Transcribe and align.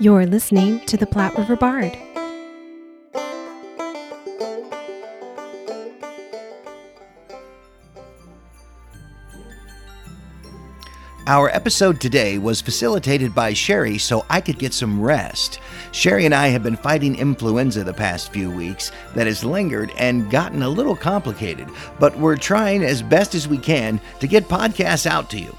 You're 0.00 0.26
listening 0.26 0.78
to 0.86 0.96
the 0.96 1.08
Platte 1.08 1.36
River 1.36 1.56
Bard. 1.56 1.98
Our 11.26 11.48
episode 11.48 12.00
today 12.00 12.38
was 12.38 12.60
facilitated 12.60 13.34
by 13.34 13.52
Sherry 13.54 13.98
so 13.98 14.24
I 14.30 14.40
could 14.40 14.60
get 14.60 14.72
some 14.72 15.02
rest. 15.02 15.58
Sherry 15.90 16.26
and 16.26 16.34
I 16.34 16.46
have 16.46 16.62
been 16.62 16.76
fighting 16.76 17.16
influenza 17.16 17.82
the 17.82 17.92
past 17.92 18.32
few 18.32 18.52
weeks 18.52 18.92
that 19.16 19.26
has 19.26 19.42
lingered 19.42 19.90
and 19.98 20.30
gotten 20.30 20.62
a 20.62 20.68
little 20.68 20.94
complicated, 20.94 21.68
but 21.98 22.16
we're 22.16 22.36
trying 22.36 22.84
as 22.84 23.02
best 23.02 23.34
as 23.34 23.48
we 23.48 23.58
can 23.58 24.00
to 24.20 24.28
get 24.28 24.44
podcasts 24.44 25.06
out 25.06 25.28
to 25.30 25.40
you. 25.40 25.56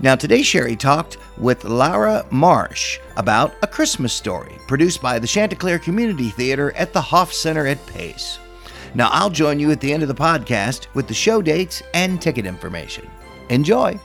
Now, 0.00 0.14
today 0.14 0.42
Sherry 0.42 0.76
talked 0.76 1.16
with 1.38 1.64
Lara 1.64 2.24
Marsh 2.30 3.00
about 3.16 3.54
A 3.62 3.66
Christmas 3.66 4.12
Story, 4.12 4.54
produced 4.68 5.02
by 5.02 5.18
the 5.18 5.26
Chanticleer 5.26 5.80
Community 5.80 6.30
Theater 6.30 6.72
at 6.76 6.92
the 6.92 7.00
Hoff 7.00 7.32
Center 7.32 7.66
at 7.66 7.84
Pace. 7.88 8.38
Now, 8.94 9.08
I'll 9.10 9.28
join 9.28 9.58
you 9.58 9.72
at 9.72 9.80
the 9.80 9.92
end 9.92 10.04
of 10.04 10.08
the 10.08 10.14
podcast 10.14 10.86
with 10.94 11.08
the 11.08 11.14
show 11.14 11.42
dates 11.42 11.82
and 11.94 12.22
ticket 12.22 12.46
information. 12.46 13.10
Enjoy! 13.48 13.98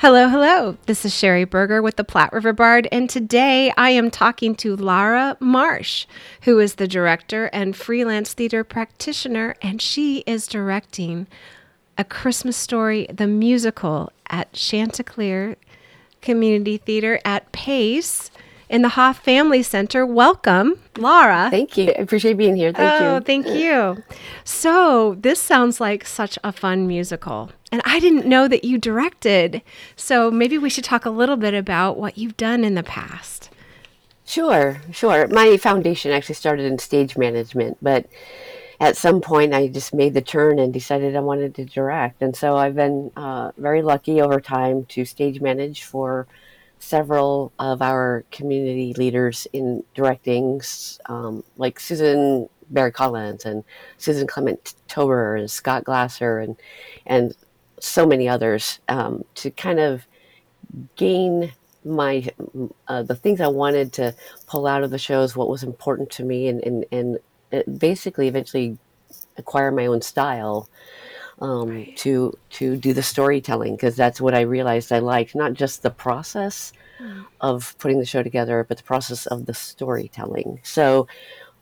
Hello, 0.00 0.28
hello. 0.28 0.76
This 0.84 1.06
is 1.06 1.14
Sherry 1.16 1.44
Berger 1.44 1.80
with 1.80 1.96
the 1.96 2.04
Platte 2.04 2.34
River 2.34 2.52
Bard, 2.52 2.86
and 2.92 3.08
today 3.08 3.72
I 3.78 3.88
am 3.90 4.10
talking 4.10 4.54
to 4.56 4.76
Lara 4.76 5.38
Marsh, 5.40 6.04
who 6.42 6.58
is 6.58 6.74
the 6.74 6.86
director 6.86 7.46
and 7.54 7.74
freelance 7.74 8.34
theater 8.34 8.64
practitioner, 8.64 9.54
and 9.62 9.80
she 9.80 10.18
is 10.26 10.46
directing 10.46 11.26
A 11.96 12.04
Christmas 12.04 12.58
Story, 12.58 13.06
the 13.10 13.26
musical 13.26 14.12
at 14.30 14.52
Chanticleer 14.52 15.56
Community 16.20 16.76
Theater 16.76 17.20
at 17.24 17.52
Pace 17.52 18.30
in 18.68 18.82
the 18.82 18.90
Hoff 18.90 19.22
Family 19.22 19.62
Center. 19.62 20.04
Welcome, 20.04 20.78
Lara. 20.96 21.48
Thank 21.50 21.76
you. 21.76 21.90
I 21.90 22.00
appreciate 22.00 22.36
being 22.36 22.56
here. 22.56 22.72
Thank 22.72 23.02
oh, 23.02 23.14
you. 23.14 23.20
thank 23.20 23.46
you. 23.48 24.02
So, 24.44 25.16
this 25.20 25.40
sounds 25.40 25.80
like 25.80 26.06
such 26.06 26.38
a 26.42 26.52
fun 26.52 26.86
musical. 26.86 27.50
And 27.70 27.82
I 27.84 28.00
didn't 28.00 28.26
know 28.26 28.48
that 28.48 28.64
you 28.64 28.78
directed. 28.78 29.62
So, 29.94 30.30
maybe 30.30 30.58
we 30.58 30.70
should 30.70 30.84
talk 30.84 31.04
a 31.04 31.10
little 31.10 31.36
bit 31.36 31.54
about 31.54 31.98
what 31.98 32.18
you've 32.18 32.36
done 32.36 32.64
in 32.64 32.74
the 32.74 32.82
past. 32.82 33.50
Sure, 34.24 34.80
sure. 34.90 35.28
My 35.28 35.56
foundation 35.56 36.10
actually 36.10 36.34
started 36.34 36.66
in 36.66 36.78
stage 36.78 37.16
management, 37.16 37.78
but 37.80 38.06
at 38.80 38.96
some 38.96 39.20
point 39.20 39.54
I 39.54 39.68
just 39.68 39.94
made 39.94 40.14
the 40.14 40.20
turn 40.20 40.58
and 40.58 40.72
decided 40.72 41.16
I 41.16 41.20
wanted 41.20 41.54
to 41.56 41.64
direct. 41.64 42.22
And 42.22 42.36
so 42.36 42.56
I've 42.56 42.74
been 42.74 43.10
uh, 43.16 43.52
very 43.56 43.82
lucky 43.82 44.20
over 44.20 44.40
time 44.40 44.84
to 44.86 45.04
stage 45.04 45.40
manage 45.40 45.84
for 45.84 46.26
several 46.78 47.52
of 47.58 47.80
our 47.80 48.24
community 48.30 48.92
leaders 48.94 49.46
in 49.52 49.82
directing, 49.94 50.60
um, 51.06 51.42
like 51.56 51.80
Susan 51.80 52.48
Baer 52.70 52.90
Collins 52.90 53.44
and 53.44 53.64
Susan 53.98 54.26
Clement 54.26 54.74
Tober 54.88 55.36
and 55.36 55.50
Scott 55.50 55.84
Glasser 55.84 56.38
and 56.38 56.56
and 57.06 57.34
so 57.80 58.06
many 58.06 58.28
others 58.28 58.80
um, 58.88 59.24
to 59.36 59.50
kind 59.50 59.78
of 59.78 60.06
gain 60.96 61.52
my 61.84 62.28
uh, 62.88 63.02
the 63.02 63.14
things 63.14 63.40
I 63.40 63.48
wanted 63.48 63.92
to 63.94 64.14
pull 64.46 64.66
out 64.66 64.82
of 64.82 64.90
the 64.90 64.98
shows, 64.98 65.36
what 65.36 65.48
was 65.48 65.62
important 65.62 66.10
to 66.12 66.24
me, 66.24 66.48
and 66.48 66.62
and 66.64 66.84
and 66.90 67.18
basically 67.78 68.28
eventually 68.28 68.78
acquire 69.36 69.70
my 69.70 69.86
own 69.86 70.02
style 70.02 70.68
um, 71.40 71.68
right. 71.68 71.96
to 71.98 72.36
to 72.50 72.76
do 72.76 72.92
the 72.92 73.02
storytelling 73.02 73.76
because 73.76 73.96
that's 73.96 74.20
what 74.20 74.34
I 74.34 74.40
realized 74.40 74.92
I 74.92 75.00
liked, 75.00 75.34
not 75.34 75.52
just 75.52 75.82
the 75.82 75.90
process 75.90 76.72
mm. 77.00 77.24
of 77.40 77.76
putting 77.78 77.98
the 77.98 78.06
show 78.06 78.22
together, 78.22 78.64
but 78.64 78.78
the 78.78 78.82
process 78.82 79.26
of 79.26 79.46
the 79.46 79.54
storytelling. 79.54 80.60
So 80.62 81.06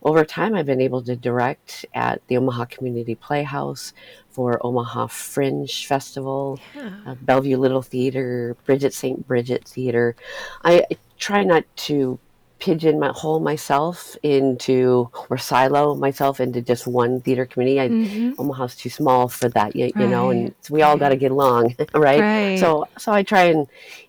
over 0.02 0.24
time, 0.24 0.54
I've 0.54 0.66
been 0.66 0.82
able 0.82 1.02
to 1.02 1.16
direct 1.16 1.86
at 1.94 2.20
the 2.28 2.36
Omaha 2.36 2.66
Community 2.66 3.14
Playhouse 3.14 3.94
for 4.28 4.64
Omaha 4.64 5.06
Fringe 5.06 5.86
Festival, 5.86 6.60
yeah. 6.76 6.92
uh, 7.06 7.14
Bellevue 7.22 7.56
Little 7.56 7.80
Theater, 7.80 8.54
Bridget 8.66 8.92
St. 8.92 9.26
Bridget 9.26 9.66
Theater. 9.66 10.14
I 10.62 10.84
try 11.18 11.42
not 11.42 11.64
to 11.76 12.18
pigeon 12.58 12.98
my 12.98 13.08
hole 13.08 13.40
myself 13.40 14.16
into 14.22 15.10
or 15.28 15.36
silo 15.36 15.94
myself 15.94 16.40
into 16.40 16.62
just 16.62 16.86
one 16.86 17.20
theater 17.20 17.46
community. 17.46 17.80
I, 17.80 17.88
mm-hmm. 17.88 18.40
Omaha's 18.40 18.76
too 18.76 18.90
small 18.90 19.28
for 19.28 19.48
that, 19.50 19.74
you, 19.76 19.84
right. 19.84 19.96
you 19.96 20.06
know, 20.06 20.30
and 20.30 20.54
we 20.70 20.82
all 20.82 20.96
got 20.96 21.10
to 21.10 21.16
get 21.16 21.30
along, 21.30 21.74
right? 21.94 22.20
right? 22.20 22.58
So, 22.58 22.88
so 22.98 23.12
I 23.12 23.22
try 23.22 23.44
and 23.44 23.66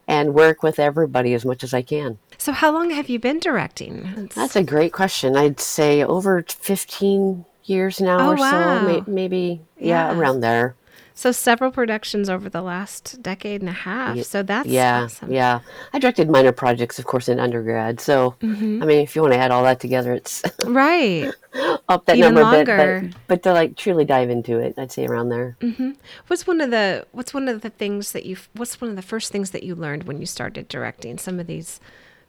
and 0.07 0.33
work 0.33 0.61
with 0.61 0.79
everybody 0.79 1.33
as 1.33 1.45
much 1.45 1.63
as 1.63 1.73
I 1.73 1.81
can. 1.81 2.19
So, 2.37 2.51
how 2.51 2.71
long 2.71 2.91
have 2.91 3.09
you 3.09 3.19
been 3.19 3.39
directing? 3.39 4.29
That's 4.35 4.55
a 4.55 4.63
great 4.63 4.93
question. 4.93 5.35
I'd 5.35 5.59
say 5.59 6.03
over 6.03 6.43
fifteen 6.47 7.45
years 7.63 7.99
now 7.99 8.19
oh, 8.19 8.31
or 8.33 8.35
wow. 8.35 8.87
so, 8.87 9.03
maybe 9.07 9.61
yeah. 9.77 10.11
yeah, 10.11 10.17
around 10.17 10.41
there. 10.41 10.75
So 11.17 11.31
several 11.31 11.71
productions 11.71 12.29
over 12.29 12.49
the 12.49 12.61
last 12.61 13.21
decade 13.23 13.61
and 13.61 13.69
a 13.69 13.73
half. 13.73 14.21
So 14.23 14.43
that's 14.43 14.67
yeah, 14.67 15.03
awesome. 15.03 15.31
yeah. 15.31 15.61
I 15.93 15.99
directed 15.99 16.29
minor 16.29 16.51
projects, 16.51 16.99
of 16.99 17.05
course, 17.05 17.29
in 17.29 17.39
undergrad. 17.39 18.01
So 18.01 18.35
mm-hmm. 18.41 18.83
I 18.83 18.85
mean, 18.85 18.99
if 18.99 19.15
you 19.15 19.21
want 19.21 19.33
to 19.33 19.39
add 19.39 19.49
all 19.49 19.63
that 19.63 19.79
together, 19.79 20.13
it's 20.13 20.43
right 20.65 21.31
up 21.87 22.05
that 22.05 22.17
Even 22.17 22.33
number 22.33 22.41
longer. 22.41 22.97
a 22.97 23.01
bit. 23.01 23.11
But, 23.11 23.19
but 23.27 23.43
to 23.43 23.53
like 23.53 23.77
truly 23.77 24.03
dive 24.03 24.29
into 24.29 24.59
it, 24.59 24.77
I'd 24.77 24.91
say 24.91 25.05
around 25.05 25.29
there. 25.29 25.55
Mm-hmm. 25.61 25.91
What's 26.27 26.45
one 26.45 26.59
of 26.59 26.69
the 26.71 27.07
What's 27.13 27.33
one 27.33 27.47
of 27.47 27.61
the 27.61 27.69
things 27.69 28.11
that 28.11 28.25
you 28.25 28.35
What's 28.53 28.81
one 28.81 28.89
of 28.89 28.97
the 28.97 29.01
first 29.01 29.31
things 29.31 29.51
that 29.51 29.63
you 29.63 29.73
learned 29.73 30.03
when 30.03 30.19
you 30.19 30.25
started 30.25 30.67
directing 30.67 31.17
some 31.17 31.39
of 31.39 31.47
these 31.47 31.79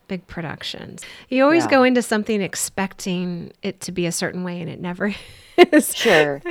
big 0.07 0.29
productions? 0.29 1.03
You 1.29 1.43
always 1.43 1.65
yeah. 1.65 1.71
go 1.71 1.83
into 1.83 2.03
something 2.03 2.41
expecting 2.41 3.53
it 3.63 3.81
to 3.81 3.91
be 3.91 4.07
a 4.07 4.13
certain 4.13 4.45
way, 4.45 4.61
and 4.61 4.71
it 4.71 4.81
never 4.81 5.13
is. 5.57 5.93
Sure. 5.93 6.41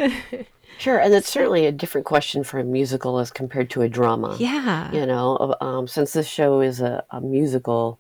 Sure, 0.78 1.00
and 1.00 1.13
it's 1.13 1.30
certainly 1.30 1.66
a 1.66 1.72
different 1.72 2.06
question 2.06 2.44
for 2.44 2.59
a 2.59 2.63
musical 2.63 3.19
as 3.19 3.31
compared 3.31 3.69
to 3.72 3.81
a 3.81 3.90
drama. 3.90 4.36
Yeah. 4.40 4.91
You 4.91 5.06
know, 5.06 5.56
um, 5.62 5.88
since 5.88 6.13
this 6.13 6.28
show 6.28 6.62
is 6.62 6.81
a, 6.81 7.03
a 7.12 7.22
musical, 7.22 8.00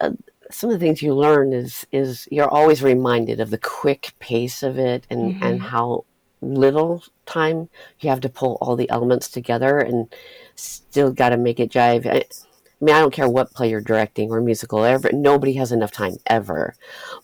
uh, 0.00 0.12
some 0.50 0.70
of 0.70 0.78
the 0.78 0.84
things 0.84 1.02
you 1.02 1.14
learn 1.14 1.52
is 1.52 1.86
is 1.92 2.26
you're 2.30 2.48
always 2.48 2.82
reminded 2.82 3.40
of 3.40 3.50
the 3.50 3.58
quick 3.58 4.14
pace 4.18 4.62
of 4.62 4.78
it 4.78 5.06
and 5.10 5.34
mm-hmm. 5.34 5.42
and 5.42 5.62
how 5.62 6.04
little 6.40 7.02
time 7.26 7.68
you 8.00 8.08
have 8.08 8.20
to 8.20 8.28
pull 8.28 8.56
all 8.60 8.76
the 8.76 8.88
elements 8.90 9.28
together 9.28 9.78
and 9.78 10.12
still 10.54 11.12
got 11.12 11.30
to 11.30 11.36
make 11.36 11.60
it 11.60 11.70
jive. 11.70 12.06
I, 12.06 12.24
I 12.80 12.84
mean, 12.84 12.94
I 12.94 13.00
don't 13.00 13.12
care 13.12 13.28
what 13.28 13.52
play 13.52 13.70
you're 13.70 13.80
directing 13.80 14.30
or 14.30 14.40
musical. 14.40 14.84
Ever, 14.84 15.10
nobody 15.12 15.54
has 15.54 15.72
enough 15.72 15.90
time 15.90 16.16
ever, 16.26 16.74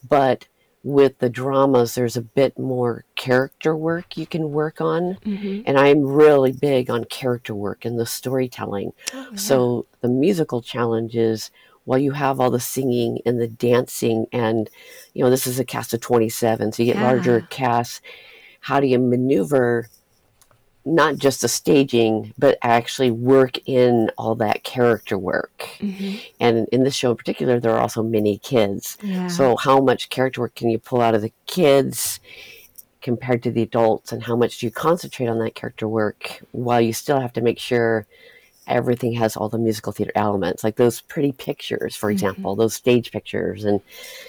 but 0.06 0.46
with 0.84 1.18
the 1.18 1.30
dramas, 1.30 1.94
there's 1.94 2.16
a 2.16 2.22
bit 2.22 2.58
more 2.58 3.04
character 3.16 3.74
work 3.74 4.18
you 4.18 4.26
can 4.26 4.52
work 4.52 4.82
on. 4.82 5.14
Mm-hmm. 5.24 5.62
And 5.66 5.78
I'm 5.78 6.02
really 6.02 6.52
big 6.52 6.90
on 6.90 7.04
character 7.06 7.54
work 7.54 7.86
and 7.86 7.98
the 7.98 8.06
storytelling. 8.06 8.92
Oh, 9.14 9.28
yeah. 9.30 9.36
So 9.36 9.86
the 10.02 10.08
musical 10.08 10.60
challenge 10.60 11.16
is 11.16 11.50
while 11.84 11.98
you 11.98 12.12
have 12.12 12.38
all 12.38 12.50
the 12.50 12.60
singing 12.60 13.18
and 13.24 13.40
the 13.40 13.48
dancing, 13.48 14.26
and 14.30 14.68
you 15.14 15.24
know, 15.24 15.30
this 15.30 15.46
is 15.46 15.58
a 15.58 15.64
cast 15.64 15.94
of 15.94 16.00
27, 16.00 16.72
so 16.72 16.82
you 16.82 16.92
get 16.92 17.00
yeah. 17.00 17.06
larger 17.06 17.40
casts. 17.50 18.02
How 18.60 18.78
do 18.78 18.86
you 18.86 18.98
maneuver 18.98 19.88
not 20.84 21.16
just 21.16 21.40
the 21.40 21.48
staging, 21.48 22.32
but 22.38 22.58
actually 22.62 23.10
work 23.10 23.58
in 23.66 24.10
all 24.18 24.34
that 24.36 24.64
character 24.64 25.16
work. 25.16 25.68
Mm-hmm. 25.78 26.16
And 26.40 26.68
in 26.72 26.84
this 26.84 26.94
show 26.94 27.12
in 27.12 27.16
particular, 27.16 27.58
there 27.58 27.72
are 27.72 27.80
also 27.80 28.02
many 28.02 28.38
kids. 28.38 28.98
Yeah. 29.02 29.28
So, 29.28 29.56
how 29.56 29.80
much 29.80 30.10
character 30.10 30.42
work 30.42 30.54
can 30.54 30.70
you 30.70 30.78
pull 30.78 31.00
out 31.00 31.14
of 31.14 31.22
the 31.22 31.32
kids 31.46 32.20
compared 33.00 33.42
to 33.44 33.50
the 33.50 33.62
adults? 33.62 34.12
And 34.12 34.22
how 34.22 34.36
much 34.36 34.58
do 34.58 34.66
you 34.66 34.70
concentrate 34.70 35.28
on 35.28 35.38
that 35.38 35.54
character 35.54 35.88
work 35.88 36.40
while 36.52 36.80
you 36.80 36.92
still 36.92 37.20
have 37.20 37.32
to 37.34 37.40
make 37.40 37.58
sure 37.58 38.06
everything 38.66 39.12
has 39.12 39.36
all 39.36 39.48
the 39.48 39.58
musical 39.58 39.92
theater 39.92 40.12
elements, 40.14 40.64
like 40.64 40.76
those 40.76 41.00
pretty 41.02 41.32
pictures, 41.32 41.96
for 41.96 42.08
mm-hmm. 42.08 42.12
example, 42.12 42.52
mm-hmm. 42.52 42.60
those 42.60 42.74
stage 42.74 43.10
pictures, 43.10 43.64
and 43.64 43.80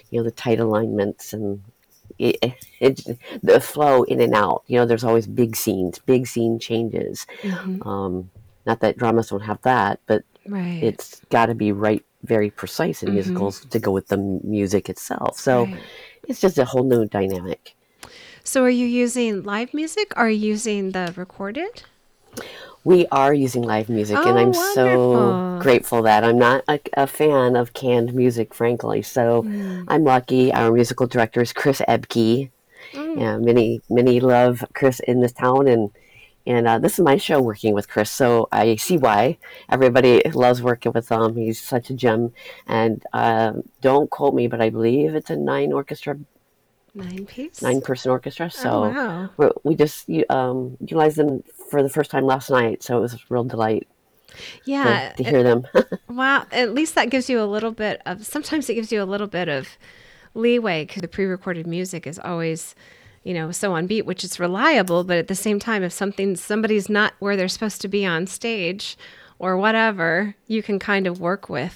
you 0.10 0.20
know 0.20 0.24
the 0.24 0.32
tight 0.32 0.60
alignments 0.60 1.34
and 1.34 1.62
it, 2.20 2.38
it, 2.80 3.02
the 3.44 3.60
flow 3.60 4.04
in 4.04 4.22
and 4.22 4.34
out. 4.34 4.64
You 4.68 4.80
know, 4.80 4.86
there's 4.86 5.04
always 5.04 5.28
big 5.28 5.56
scenes, 5.56 6.00
big 6.00 6.28
scene 6.28 6.60
changes. 6.60 7.26
Mm-hmm. 7.42 7.88
Um, 7.88 8.30
not 8.66 8.80
that 8.80 8.98
dramas 8.98 9.30
don't 9.30 9.42
have 9.42 9.62
that, 9.62 10.00
but 10.08 10.24
right. 10.48 10.84
it's 10.84 11.22
got 11.30 11.48
to 11.48 11.56
be 11.56 11.72
right, 11.72 12.04
very 12.24 12.50
precise 12.50 13.04
in 13.04 13.10
mm-hmm. 13.10 13.16
musicals 13.16 13.66
to 13.66 13.80
go 13.80 13.92
with 13.92 14.08
the 14.08 14.18
music 14.18 14.90
itself. 14.90 15.38
So 15.38 15.66
right. 15.66 15.80
it's 16.28 16.42
just 16.42 16.58
a 16.58 16.66
whole 16.66 16.84
new 16.84 17.06
dynamic. 17.06 17.76
So, 18.44 18.64
are 18.64 18.70
you 18.70 18.86
using 18.86 19.42
live 19.42 19.74
music? 19.74 20.14
Or 20.16 20.28
are 20.28 20.30
you 20.30 20.50
using 20.50 20.92
the 20.92 21.12
recorded? 21.16 21.84
We 22.86 23.08
are 23.12 23.34
using 23.34 23.64
live 23.64 23.90
music, 23.90 24.18
oh, 24.18 24.30
and 24.30 24.38
I'm 24.38 24.52
wonderful. 24.52 24.74
so 24.76 25.60
grateful 25.60 26.04
that 26.04 26.24
I'm 26.24 26.38
not 26.38 26.64
a, 26.68 26.80
a, 26.94 27.08
fan 27.08 27.56
of 27.56 27.74
canned 27.74 28.14
music, 28.14 28.54
frankly. 28.54 29.02
So 29.02 29.42
mm. 29.44 29.84
I'm 29.88 30.04
lucky. 30.04 30.54
Our 30.54 30.72
musical 30.72 31.08
director 31.08 31.42
is 31.42 31.52
Chris 31.52 31.82
Ebke. 31.90 32.52
Mm. 32.94 33.20
Yeah, 33.20 33.38
many 33.40 33.82
many 33.90 34.20
love 34.20 34.64
Chris 34.76 35.00
in 35.02 35.20
this 35.22 35.34
town, 35.34 35.68
and 35.68 35.90
and 36.46 36.68
uh, 36.68 36.78
this 36.78 36.94
is 36.94 37.00
my 37.00 37.18
show 37.18 37.42
working 37.42 37.74
with 37.74 37.90
Chris, 37.90 38.12
so 38.12 38.48
I 38.52 38.76
see 38.76 38.98
why 39.00 39.40
everybody 39.68 40.22
loves 40.34 40.62
working 40.62 40.92
with 40.94 41.10
him. 41.10 41.36
He's 41.36 41.60
such 41.60 41.90
a 41.90 41.96
gem, 41.96 42.34
and 42.68 43.04
um, 43.14 43.64
don't 43.82 44.12
quote 44.12 44.36
me, 44.36 44.48
but 44.48 44.62
I 44.62 44.70
believe 44.70 45.16
it's 45.16 45.32
a 45.32 45.36
nine 45.36 45.74
orchestra, 45.74 46.20
Nine 46.94 47.26
piece. 47.26 47.62
nine 47.64 47.82
person 47.82 48.12
orchestra. 48.12 48.52
So 48.52 48.70
Oh, 48.70 48.90
wow. 49.38 49.52
we're, 49.64 49.76
just 49.76 50.08
um, 50.30 50.78
utilized 50.80 51.18
them 51.18 51.44
for 51.70 51.82
the 51.84 51.90
first 51.90 52.12
time 52.12 52.26
last 52.26 52.50
night, 52.50 52.84
so 52.84 52.98
it 52.98 53.02
was 53.02 53.14
a 53.14 53.20
real 53.30 53.44
delight 53.44 53.88
to, 54.30 54.36
Yeah. 54.66 55.14
to 55.18 55.24
hear 55.24 55.44
them. 55.44 55.66
Wow. 56.10 56.46
At 56.52 56.74
least 56.74 56.96
that 56.96 57.10
gives 57.10 57.30
you 57.30 57.42
a 57.42 57.46
little 57.46 57.72
bit 57.72 58.02
of, 58.06 58.26
sometimes 58.26 58.70
it 58.70 58.76
gives 58.76 58.92
you 58.92 59.02
a 59.02 59.06
little 59.06 59.28
bit 59.28 59.50
of 59.50 59.68
leeway 60.34 60.86
because 60.86 61.02
the 61.02 61.08
pre 61.08 61.26
recorded 61.26 61.68
music 61.68 62.08
is 62.08 62.20
always, 62.20 62.74
you 63.24 63.34
know, 63.34 63.52
so 63.52 63.74
on 63.74 63.86
beat, 63.88 64.06
which 64.06 64.24
is 64.24 64.40
reliable. 64.40 65.04
But 65.04 65.18
at 65.18 65.28
the 65.28 65.36
same 65.36 65.60
time, 65.60 65.84
if 65.84 65.92
something, 65.92 66.36
somebody's 66.38 66.90
not 66.90 67.14
where 67.20 67.36
they're 67.36 67.48
supposed 67.50 67.82
to 67.82 67.88
be 67.90 68.06
on 68.06 68.28
stage 68.28 68.98
or 69.40 69.58
whatever, 69.58 70.36
you 70.48 70.64
can 70.64 70.80
kind 70.80 71.06
of 71.08 71.20
work 71.20 71.50
with. 71.50 71.76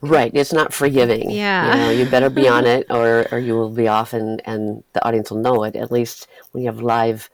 Right, 0.00 0.30
it's 0.34 0.52
not 0.52 0.72
forgiving. 0.72 1.30
Yeah. 1.30 1.74
you 1.74 1.80
know, 1.82 1.90
you 1.90 2.10
better 2.10 2.30
be 2.30 2.46
on 2.48 2.64
it, 2.74 2.86
or 2.90 3.26
or 3.32 3.38
you 3.40 3.54
will 3.54 3.70
be 3.70 3.88
off, 3.88 4.12
and 4.12 4.40
and 4.46 4.84
the 4.92 5.04
audience 5.04 5.30
will 5.32 5.40
know 5.40 5.64
it. 5.64 5.74
At 5.74 5.90
least 5.90 6.28
when 6.52 6.62
you 6.62 6.68
have 6.70 6.80
live 6.80 7.28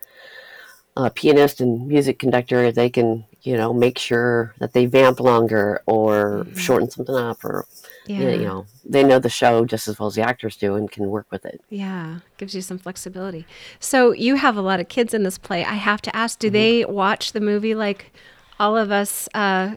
uh, 0.97 1.11
pianist 1.15 1.61
and 1.61 1.87
music 1.89 2.19
conductor, 2.19 2.73
they 2.73 2.91
can 2.91 3.25
you 3.43 3.57
know 3.57 3.73
make 3.73 3.99
sure 3.99 4.55
that 4.59 4.73
they 4.73 4.87
vamp 4.87 5.21
longer 5.21 5.83
or 5.87 6.47
shorten 6.57 6.91
something 6.91 7.15
up, 7.17 7.45
or 7.45 7.67
Mm-hmm. 8.09 8.23
Yeah. 8.23 8.31
you 8.35 8.45
know 8.47 8.67
they 8.85 9.05
know 9.05 9.19
the 9.21 9.29
show 9.31 9.65
just 9.65 9.87
as 9.89 9.99
well 9.99 10.09
as 10.09 10.15
the 10.15 10.23
actors 10.23 10.57
do, 10.57 10.75
and 10.75 10.91
can 10.91 11.09
work 11.09 11.27
with 11.31 11.45
it. 11.47 11.61
Yeah, 11.71 12.21
gives 12.39 12.55
you 12.55 12.61
some 12.63 12.79
flexibility. 12.79 13.47
So 13.79 14.13
you 14.13 14.35
have 14.37 14.57
a 14.57 14.63
lot 14.63 14.81
of 14.81 14.89
kids 14.89 15.15
in 15.15 15.23
this 15.23 15.39
play. 15.39 15.65
I 15.65 15.75
have 15.75 16.03
to 16.03 16.17
ask, 16.17 16.39
do 16.39 16.49
Mm-hmm. 16.49 16.53
they 16.55 16.85
watch 16.87 17.33
the 17.33 17.41
movie 17.41 17.75
like 17.75 18.13
all 18.59 18.77
of 18.77 18.91
us 18.91 19.29
uh, 19.35 19.77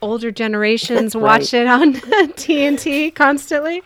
older 0.00 0.30
generations 0.30 1.14
Right. 1.20 1.40
watch 1.40 1.52
it 1.54 1.66
on 1.66 1.94
TNT 2.36 3.14
constantly? 3.14 3.82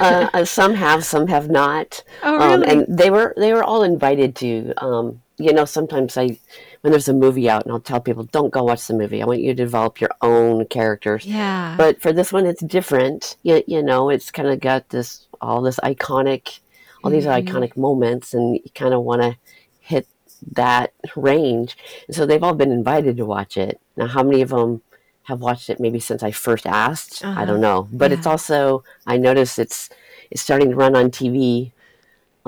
uh, 0.00 0.28
uh, 0.34 0.44
some 0.44 0.74
have, 0.74 1.04
some 1.04 1.26
have 1.28 1.48
not. 1.50 2.02
Oh, 2.22 2.40
Um, 2.40 2.60
really? 2.60 2.72
and 2.86 2.98
they 2.98 3.10
were 3.10 3.34
they 3.36 3.52
were 3.52 3.64
all 3.64 3.82
invited 3.82 4.34
to. 4.36 4.72
Um, 4.78 5.22
you 5.38 5.52
know, 5.52 5.64
sometimes 5.64 6.16
I, 6.16 6.38
when 6.80 6.90
there's 6.90 7.08
a 7.08 7.14
movie 7.14 7.48
out, 7.48 7.64
and 7.64 7.72
I'll 7.72 7.80
tell 7.80 8.00
people, 8.00 8.24
don't 8.24 8.50
go 8.52 8.64
watch 8.64 8.86
the 8.86 8.94
movie. 8.94 9.22
I 9.22 9.26
want 9.26 9.40
you 9.40 9.48
to 9.54 9.54
develop 9.64 10.00
your 10.00 10.10
own 10.22 10.66
characters. 10.66 11.24
Yeah. 11.26 11.76
But 11.76 12.00
for 12.00 12.12
this 12.12 12.32
one, 12.32 12.46
it's 12.46 12.62
different. 12.62 13.36
You, 13.42 13.62
you 13.66 13.82
know, 13.82 14.10
it's 14.10 14.30
kind 14.30 14.48
of 14.48 14.60
got 14.60 14.88
this 14.90 15.26
all 15.40 15.62
this 15.62 15.78
iconic, 15.80 16.60
all 17.02 17.10
these 17.10 17.24
Mm-hmm. 17.26 17.56
iconic 17.56 17.76
moments, 17.76 18.34
and 18.34 18.56
you 18.56 18.70
kind 18.74 18.92
of 18.94 19.02
want 19.02 19.22
to 19.22 19.36
hit 19.80 20.06
that 20.52 20.92
range. 21.16 21.76
And 22.06 22.16
so 22.16 22.26
they've 22.26 22.42
all 22.42 22.54
been 22.54 22.72
invited 22.72 23.16
to 23.16 23.24
watch 23.24 23.56
it. 23.56 23.80
Now, 23.96 24.06
how 24.08 24.22
many 24.22 24.42
of 24.42 24.50
them 24.50 24.82
have 25.24 25.40
watched 25.40 25.70
it? 25.70 25.78
Maybe 25.80 26.00
since 26.00 26.22
I 26.22 26.30
first 26.32 26.66
asked, 26.66 27.24
I 27.24 27.28
Uh-huh. 27.28 27.44
don't 27.46 27.60
know. 27.60 27.88
But 27.92 28.12
it's 28.12 28.26
also 28.26 28.82
I 29.06 29.16
noticed 29.18 29.58
it's 29.58 29.88
it's 30.30 30.42
starting 30.42 30.70
to 30.70 30.76
run 30.76 30.96
on 30.96 31.10
TV. 31.10 31.72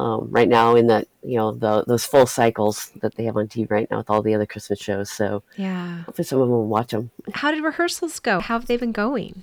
Um, 0.00 0.28
right 0.30 0.48
now, 0.48 0.76
in 0.76 0.86
that 0.86 1.08
you 1.22 1.36
know 1.36 1.52
the, 1.52 1.84
those 1.86 2.06
full 2.06 2.24
cycles 2.24 2.90
that 3.02 3.16
they 3.16 3.24
have 3.24 3.36
on 3.36 3.48
TV 3.48 3.70
right 3.70 3.86
now 3.90 3.98
with 3.98 4.08
all 4.08 4.22
the 4.22 4.34
other 4.34 4.46
Christmas 4.46 4.80
shows, 4.80 5.10
so 5.10 5.42
yeah. 5.58 6.04
hopefully 6.04 6.24
some 6.24 6.40
of 6.40 6.48
them 6.48 6.56
will 6.56 6.66
watch 6.66 6.92
them. 6.92 7.10
How 7.34 7.50
did 7.50 7.62
rehearsals 7.62 8.18
go? 8.18 8.40
How 8.40 8.58
have 8.58 8.66
they 8.66 8.78
been 8.78 8.92
going? 8.92 9.42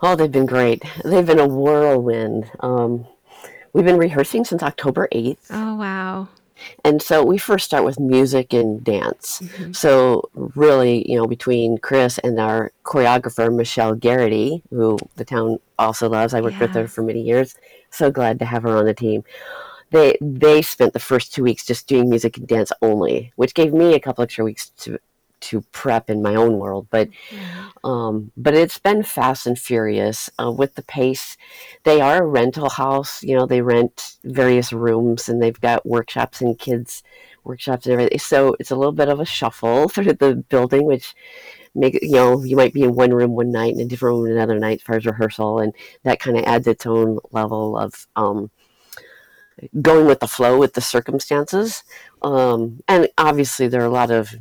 Oh, 0.00 0.16
they've 0.16 0.32
been 0.32 0.46
great. 0.46 0.82
They've 1.04 1.26
been 1.26 1.38
a 1.38 1.46
whirlwind. 1.46 2.50
Um, 2.60 3.06
we've 3.74 3.84
been 3.84 3.98
rehearsing 3.98 4.46
since 4.46 4.62
October 4.62 5.08
8th. 5.12 5.48
Oh, 5.50 5.74
wow. 5.74 6.28
And 6.84 7.02
so 7.02 7.24
we 7.24 7.38
first 7.38 7.64
start 7.64 7.84
with 7.84 7.98
music 7.98 8.52
and 8.52 8.82
dance. 8.82 9.40
Mm-hmm. 9.40 9.72
So, 9.72 10.28
really, 10.34 11.08
you 11.10 11.16
know, 11.16 11.26
between 11.26 11.78
Chris 11.78 12.18
and 12.18 12.38
our 12.38 12.72
choreographer, 12.84 13.54
Michelle 13.54 13.94
Garrity, 13.94 14.62
who 14.70 14.98
the 15.16 15.24
town 15.24 15.58
also 15.78 16.08
loves, 16.08 16.34
I 16.34 16.40
worked 16.40 16.60
with 16.60 16.74
her 16.74 16.86
for 16.86 17.02
many 17.02 17.22
years. 17.22 17.54
So 17.90 18.10
glad 18.10 18.38
to 18.40 18.44
have 18.44 18.62
her 18.64 18.76
on 18.76 18.84
the 18.84 18.94
team. 18.94 19.24
They 19.90 20.16
they 20.20 20.62
spent 20.62 20.92
the 20.92 20.98
first 20.98 21.32
two 21.32 21.44
weeks 21.44 21.64
just 21.64 21.86
doing 21.86 22.10
music 22.10 22.36
and 22.36 22.46
dance 22.46 22.72
only, 22.82 23.32
which 23.36 23.54
gave 23.54 23.72
me 23.72 23.94
a 23.94 24.00
couple 24.00 24.24
extra 24.24 24.44
weeks 24.44 24.70
to 24.80 24.98
to 25.40 25.60
prep 25.72 26.10
in 26.10 26.22
my 26.22 26.34
own 26.34 26.58
world. 26.58 26.88
But 26.90 27.08
um, 27.84 28.32
but 28.36 28.54
it's 28.54 28.78
been 28.78 29.02
fast 29.02 29.46
and 29.46 29.58
furious 29.58 30.30
uh, 30.40 30.50
with 30.50 30.74
the 30.74 30.82
pace. 30.82 31.36
They 31.84 32.00
are 32.00 32.22
a 32.22 32.26
rental 32.26 32.70
house. 32.70 33.22
You 33.22 33.36
know, 33.36 33.46
they 33.46 33.62
rent 33.62 34.16
various 34.24 34.72
rooms 34.72 35.28
and 35.28 35.42
they've 35.42 35.60
got 35.60 35.86
workshops 35.86 36.40
and 36.40 36.58
kids 36.58 37.02
workshops 37.44 37.86
and 37.86 37.92
everything. 37.94 38.18
So 38.18 38.56
it's 38.58 38.70
a 38.70 38.76
little 38.76 38.92
bit 38.92 39.08
of 39.08 39.20
a 39.20 39.24
shuffle 39.24 39.88
through 39.88 40.14
the 40.14 40.36
building, 40.48 40.84
which 40.84 41.14
make 41.74 41.98
you 42.02 42.12
know 42.12 42.42
you 42.42 42.56
might 42.56 42.72
be 42.72 42.82
in 42.82 42.94
one 42.94 43.12
room 43.12 43.32
one 43.32 43.52
night 43.52 43.72
and 43.72 43.82
a 43.82 43.84
different 43.84 44.16
room 44.16 44.32
another 44.32 44.58
night 44.58 44.78
as 44.78 44.82
far 44.82 44.96
as 44.96 45.06
rehearsal, 45.06 45.60
and 45.60 45.72
that 46.02 46.20
kind 46.20 46.36
of 46.36 46.44
adds 46.44 46.66
its 46.66 46.86
own 46.86 47.18
level 47.30 47.78
of 47.78 48.06
um, 48.16 48.50
going 49.80 50.06
with 50.06 50.20
the 50.20 50.28
flow 50.28 50.58
with 50.58 50.74
the 50.74 50.80
circumstances. 50.80 51.82
Um, 52.22 52.80
and 52.88 53.08
obviously, 53.16 53.68
there 53.68 53.82
are 53.82 53.86
a 53.86 53.90
lot 53.90 54.10
of 54.10 54.34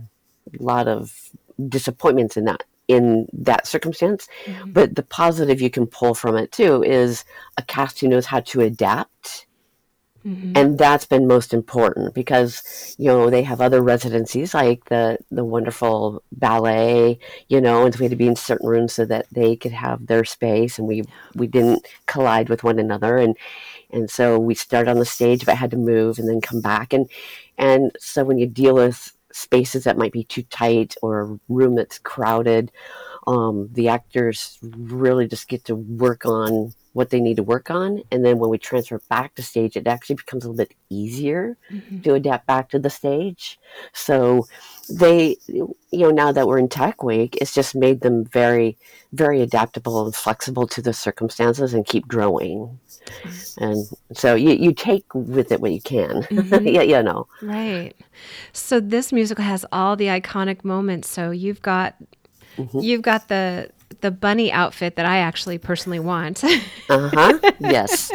lot 0.60 0.88
of 0.88 1.30
disappointments 1.70 2.38
in 2.38 2.46
that 2.46 2.64
in 2.88 3.28
that 3.34 3.66
circumstance 3.68 4.28
Mm-hmm. 4.46 4.72
but 4.74 4.96
the 4.96 5.04
positive 5.04 5.60
you 5.62 5.70
can 5.70 5.88
pull 5.88 6.14
from 6.14 6.36
it 6.38 6.52
too 6.52 6.84
is 6.84 7.24
a 7.58 7.64
cast 7.64 8.00
who 8.00 8.08
knows 8.08 8.26
how 8.28 8.40
to 8.42 8.62
adapt 8.62 9.48
Mhm. 10.26 10.58
and 10.58 10.78
that's 10.80 11.06
been 11.06 11.28
most 11.28 11.54
important 11.54 12.16
because 12.16 12.96
you 12.98 13.06
know 13.08 13.30
they 13.30 13.44
have 13.44 13.62
other 13.62 13.80
residencies 13.82 14.56
like 14.56 14.86
the 14.86 15.20
the 15.30 15.44
wonderful 15.46 16.24
ballet 16.32 17.20
you 17.48 17.62
know 17.62 17.86
and 17.86 17.94
so 17.94 18.00
we 18.00 18.06
had 18.06 18.10
to 18.12 18.16
be 18.16 18.26
in 18.28 18.36
certain 18.36 18.68
rooms 18.68 18.92
so 18.94 19.06
that 19.06 19.28
they 19.32 19.56
could 19.56 19.72
have 19.72 20.08
their 20.08 20.26
space 20.26 20.80
and 20.80 20.88
we 20.88 21.04
we 21.36 21.46
didn't 21.46 21.86
collide 22.08 22.50
with 22.50 22.64
one 22.64 22.80
another 22.80 23.18
and 23.18 23.38
and 23.92 24.10
so 24.10 24.40
we 24.40 24.56
started 24.56 24.90
on 24.90 24.98
the 24.98 25.06
stage 25.06 25.46
but 25.46 25.58
had 25.58 25.70
to 25.70 25.78
move 25.78 26.18
and 26.18 26.28
then 26.28 26.42
come 26.42 26.60
back 26.60 26.92
and 26.92 27.08
and 27.60 27.92
so 28.00 28.24
when 28.24 28.40
you 28.40 28.48
deal 28.48 28.74
with 28.74 29.15
spaces 29.36 29.84
that 29.84 29.98
might 29.98 30.14
be 30.14 30.24
too 30.24 30.44
tight 30.44 30.96
or 31.02 31.22
a 31.22 31.40
room 31.50 31.76
that's 31.76 32.00
crowded 32.00 32.72
um, 33.28 33.70
the 33.74 33.90
actors 33.90 34.58
really 34.62 35.28
just 35.28 35.48
get 35.48 35.66
to 35.66 35.76
work 35.76 36.26
on 36.26 36.74
what 36.94 37.10
they 37.10 37.20
need 37.20 37.38
to 37.38 37.44
work 37.44 37.70
on 37.70 38.02
and 38.12 38.26
then 38.26 38.40
when 38.40 38.50
we 38.50 38.58
transfer 38.58 39.02
back 39.10 39.36
to 39.36 39.44
stage 39.44 39.76
it 39.76 39.88
actually 39.88 40.16
becomes 40.16 40.46
a 40.46 40.50
little 40.50 40.66
bit 40.66 40.76
easier 40.90 41.58
Mhm. 41.72 42.04
to 42.04 42.14
adapt 42.14 42.48
back 42.48 42.70
to 42.70 42.80
the 42.80 42.90
stage 42.90 43.60
so 43.94 44.48
they 44.90 45.38
you 45.48 45.76
know 45.94 46.12
now 46.12 46.32
that 46.32 46.48
we're 46.48 46.60
in 46.60 46.70
tech 46.70 47.04
week 47.04 47.38
it's 47.42 47.54
just 47.54 47.76
made 47.76 48.02
them 48.02 48.26
very 48.26 48.78
very 49.14 49.42
adaptable 49.42 50.06
and 50.06 50.16
flexible 50.16 50.68
to 50.68 50.82
the 50.82 50.94
circumstances 50.94 51.74
and 51.74 51.86
keep 51.86 52.08
growing 52.08 52.80
and 53.58 53.88
so 54.14 54.36
you, 54.36 54.52
you 54.52 54.74
take 54.74 55.06
with 55.14 55.52
it 55.52 55.60
what 55.62 55.72
you 55.72 55.82
can 55.82 56.24
Mhm. 56.32 56.74
yeah 56.74 56.82
you 56.82 57.02
know 57.04 57.28
Right. 57.42 57.94
So 58.54 58.80
this 58.80 59.12
musical 59.12 59.44
has 59.44 59.66
all 59.72 59.96
the 59.96 60.06
iconic 60.08 60.64
moments. 60.64 61.10
So 61.10 61.32
you've 61.32 61.62
got 61.62 61.96
Mhm. 62.58 62.84
you've 62.84 63.02
got 63.02 63.28
the 63.28 63.70
the 64.02 64.10
bunny 64.12 64.52
outfit 64.52 64.96
that 64.96 65.06
I 65.06 65.18
actually 65.18 65.58
personally 65.58 66.00
want. 66.00 66.44
uh-huh 66.90 67.40
yes 67.60 68.12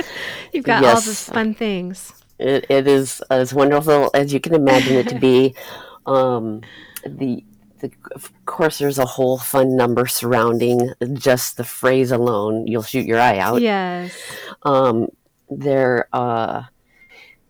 you've 0.52 0.64
got 0.64 0.84
all 0.84 1.00
the 1.00 1.14
fun 1.14 1.54
things. 1.54 2.12
It, 2.38 2.64
it 2.70 2.86
is 2.88 3.20
as 3.30 3.52
wonderful 3.52 4.10
as 4.14 4.32
you 4.32 4.40
can 4.40 4.54
imagine 4.54 4.96
it 4.96 5.08
to 5.08 5.14
be. 5.14 5.54
Um, 6.06 6.62
the, 7.06 7.44
the 7.80 7.90
of 8.14 8.32
course, 8.46 8.78
there's 8.78 8.98
a 8.98 9.04
whole 9.06 9.38
fun 9.38 9.76
number 9.76 10.06
surrounding 10.06 10.92
just 11.12 11.56
the 11.56 11.64
phrase 11.64 12.10
alone. 12.10 12.66
You'll 12.66 12.82
shoot 12.82 13.06
your 13.06 13.20
eye 13.20 13.38
out. 13.38 13.60
Yes. 13.62 14.16
Um, 14.62 15.08
there, 15.48 16.08
uh, 16.12 16.64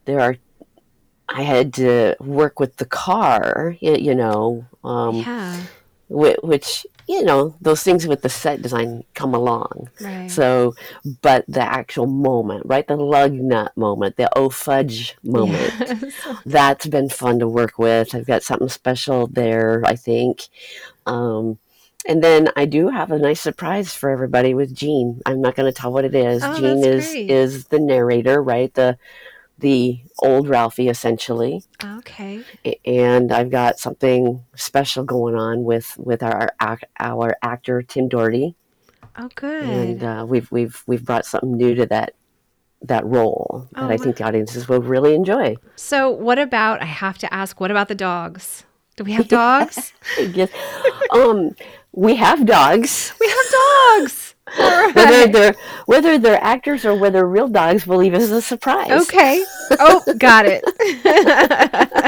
there 0.05 0.21
are. 0.21 0.37
I 1.29 1.43
had 1.43 1.75
to 1.75 2.17
work 2.19 2.59
with 2.59 2.77
the 2.77 2.87
car, 2.87 3.77
you, 3.81 3.95
you 3.95 4.15
know, 4.17 4.67
um, 4.83 5.17
yeah. 5.17 5.61
whi- 6.09 6.37
which 6.43 6.85
you 7.11 7.25
know 7.25 7.57
those 7.61 7.83
things 7.83 8.07
with 8.07 8.23
the 8.23 8.29
set 8.29 8.63
design 8.63 9.03
come 9.15 9.35
along. 9.35 9.89
Right. 10.01 10.31
So, 10.31 10.75
but 11.23 11.45
the 11.49 11.61
actual 11.61 12.07
moment, 12.07 12.63
right? 12.67 12.87
The 12.87 12.95
lug 12.97 13.33
nut 13.33 13.77
moment, 13.77 14.17
the 14.17 14.29
oh 14.39 14.49
fudge 14.49 15.17
moment, 15.25 15.73
Yes. 15.81 16.15
that's 16.47 16.87
been 16.87 17.09
fun 17.09 17.41
to 17.41 17.49
work 17.49 17.79
with. 17.79 18.15
I've 18.15 18.27
got 18.27 18.45
something 18.45 18.69
special 18.69 19.27
there, 19.27 19.83
I 19.85 19.97
think. 19.97 20.43
Um, 21.05 21.59
and 22.07 22.23
then 22.23 22.49
I 22.55 22.65
do 22.65 22.89
have 22.89 23.11
a 23.11 23.19
nice 23.19 23.41
surprise 23.41 23.93
for 23.93 24.09
everybody 24.09 24.55
with 24.55 24.73
Jean. 24.75 25.21
I'm 25.27 25.41
not 25.43 25.57
going 25.57 25.71
to 25.71 25.79
tell 25.81 25.93
what 25.93 26.05
it 26.05 26.15
is. 26.15 26.43
Oh, 26.45 26.53
that's 26.61 26.87
is 26.87 27.11
great. 27.13 27.31
is 27.31 27.67
the 27.67 27.81
narrator, 27.81 28.41
right? 28.41 28.73
The 28.73 28.97
the 29.61 30.01
old 30.19 30.49
Ralphie 30.49 30.89
essentially. 30.89 31.63
Okay. 31.85 32.43
And 32.85 33.33
I've 33.33 33.51
got 33.51 33.79
something 33.79 34.45
special 34.57 35.05
going 35.05 35.35
on 35.35 35.65
with 35.65 35.97
with 35.99 36.23
our 36.23 36.51
our 36.99 37.37
actor 37.43 37.83
Tim 37.83 38.09
Doherty 38.09 38.55
Oh, 39.17 39.29
good. 39.35 39.65
and 39.65 40.03
uh, 40.05 40.25
we've 40.29 40.51
we've 40.53 40.83
we've 40.87 41.05
brought 41.05 41.27
something 41.27 41.57
new 41.57 41.75
to 41.75 41.87
that 41.87 42.15
that 42.83 43.05
role 43.05 43.69
Oh, 43.77 43.83
that 43.83 43.91
I 43.93 43.97
think 43.99 44.17
the 44.17 44.25
audiences 44.25 44.69
will 44.69 44.81
really 44.81 45.15
enjoy. 45.15 45.57
So, 45.77 46.11
what 46.11 46.39
about? 46.39 46.81
I 46.81 46.87
have 46.87 47.19
to 47.19 47.33
ask. 47.35 47.61
What 47.61 47.71
about 47.71 47.89
the 47.89 47.95
dogs? 47.95 48.65
Do 48.97 49.05
we 49.05 49.13
have 49.13 49.29
dogs? 49.43 49.93
Yes. 50.19 50.51
um, 51.13 51.51
we 51.93 52.15
have 52.17 52.47
dogs. 52.47 53.13
we 53.21 53.29
have 53.29 53.99
dogs. 54.01 54.30
All 54.59 54.93
Whether 54.93 55.27
they're 55.29 55.55
whether 55.87 56.19
they're 56.19 56.43
actors 56.43 56.85
or 56.85 56.95
whether 56.95 57.25
real 57.27 57.49
dogs 57.49 57.87
will 57.87 57.99
leave 57.99 58.15
us 58.15 58.31
a 58.31 58.41
surprise. 58.43 58.91
Okay. 59.03 59.45
Oh, 59.79 60.03
got 60.19 60.45
it. 60.47 60.65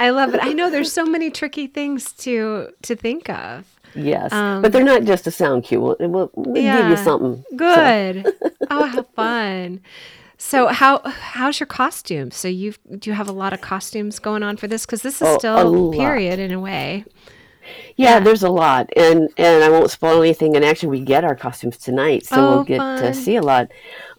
I 0.00 0.10
love 0.10 0.34
it. 0.34 0.40
I 0.42 0.52
know 0.52 0.70
there's 0.70 0.92
so 0.92 1.04
many 1.04 1.30
tricky 1.30 1.66
things 1.66 2.12
to 2.24 2.68
to 2.82 2.96
think 2.96 3.28
of. 3.28 3.64
Yes, 3.94 4.32
Um, 4.32 4.62
but 4.62 4.70
they're 4.72 4.84
not 4.84 5.02
just 5.02 5.26
a 5.26 5.32
sound 5.32 5.64
cue. 5.64 5.80
We'll, 5.80 5.96
we'll, 5.98 6.30
we'll 6.36 6.54
give 6.54 6.88
you 6.90 6.96
something. 6.96 7.44
So- 7.50 7.56
Good. 7.56 8.34
oh, 8.70 8.84
how 8.86 9.02
fun. 9.02 9.80
So 10.38 10.68
how 10.68 11.00
how's 11.04 11.58
your 11.60 11.66
costume? 11.66 12.30
So 12.30 12.48
you 12.48 12.72
do 12.98 13.10
you 13.10 13.14
have 13.14 13.28
a 13.28 13.32
lot 13.32 13.52
of 13.52 13.60
costumes 13.60 14.18
going 14.18 14.42
on 14.42 14.56
for 14.56 14.68
this 14.68 14.86
because 14.86 15.02
this 15.02 15.16
is 15.16 15.28
Oh, 15.28 15.36
a 15.36 15.38
still 15.38 15.72
lot. 15.90 15.96
period 15.96 16.38
in 16.38 16.52
a 16.52 16.60
way. 16.60 17.04
Yeah, 17.96 18.14
Yeah. 18.14 18.20
there's 18.20 18.42
a 18.42 18.50
lot, 18.50 18.90
and 18.96 19.28
and 19.36 19.64
I 19.64 19.68
won't 19.68 19.90
spoil 19.90 20.22
anything. 20.22 20.56
And 20.56 20.64
actually, 20.64 20.88
we 20.98 21.00
get 21.04 21.24
our 21.24 21.34
costumes 21.36 21.76
tonight, 21.78 22.26
so 22.26 22.36
Oh, 22.36 22.50
we'll 22.50 22.64
get 22.64 22.78
fun. 22.78 23.00
to 23.02 23.14
see 23.14 23.36
a 23.36 23.42
lot. 23.42 23.68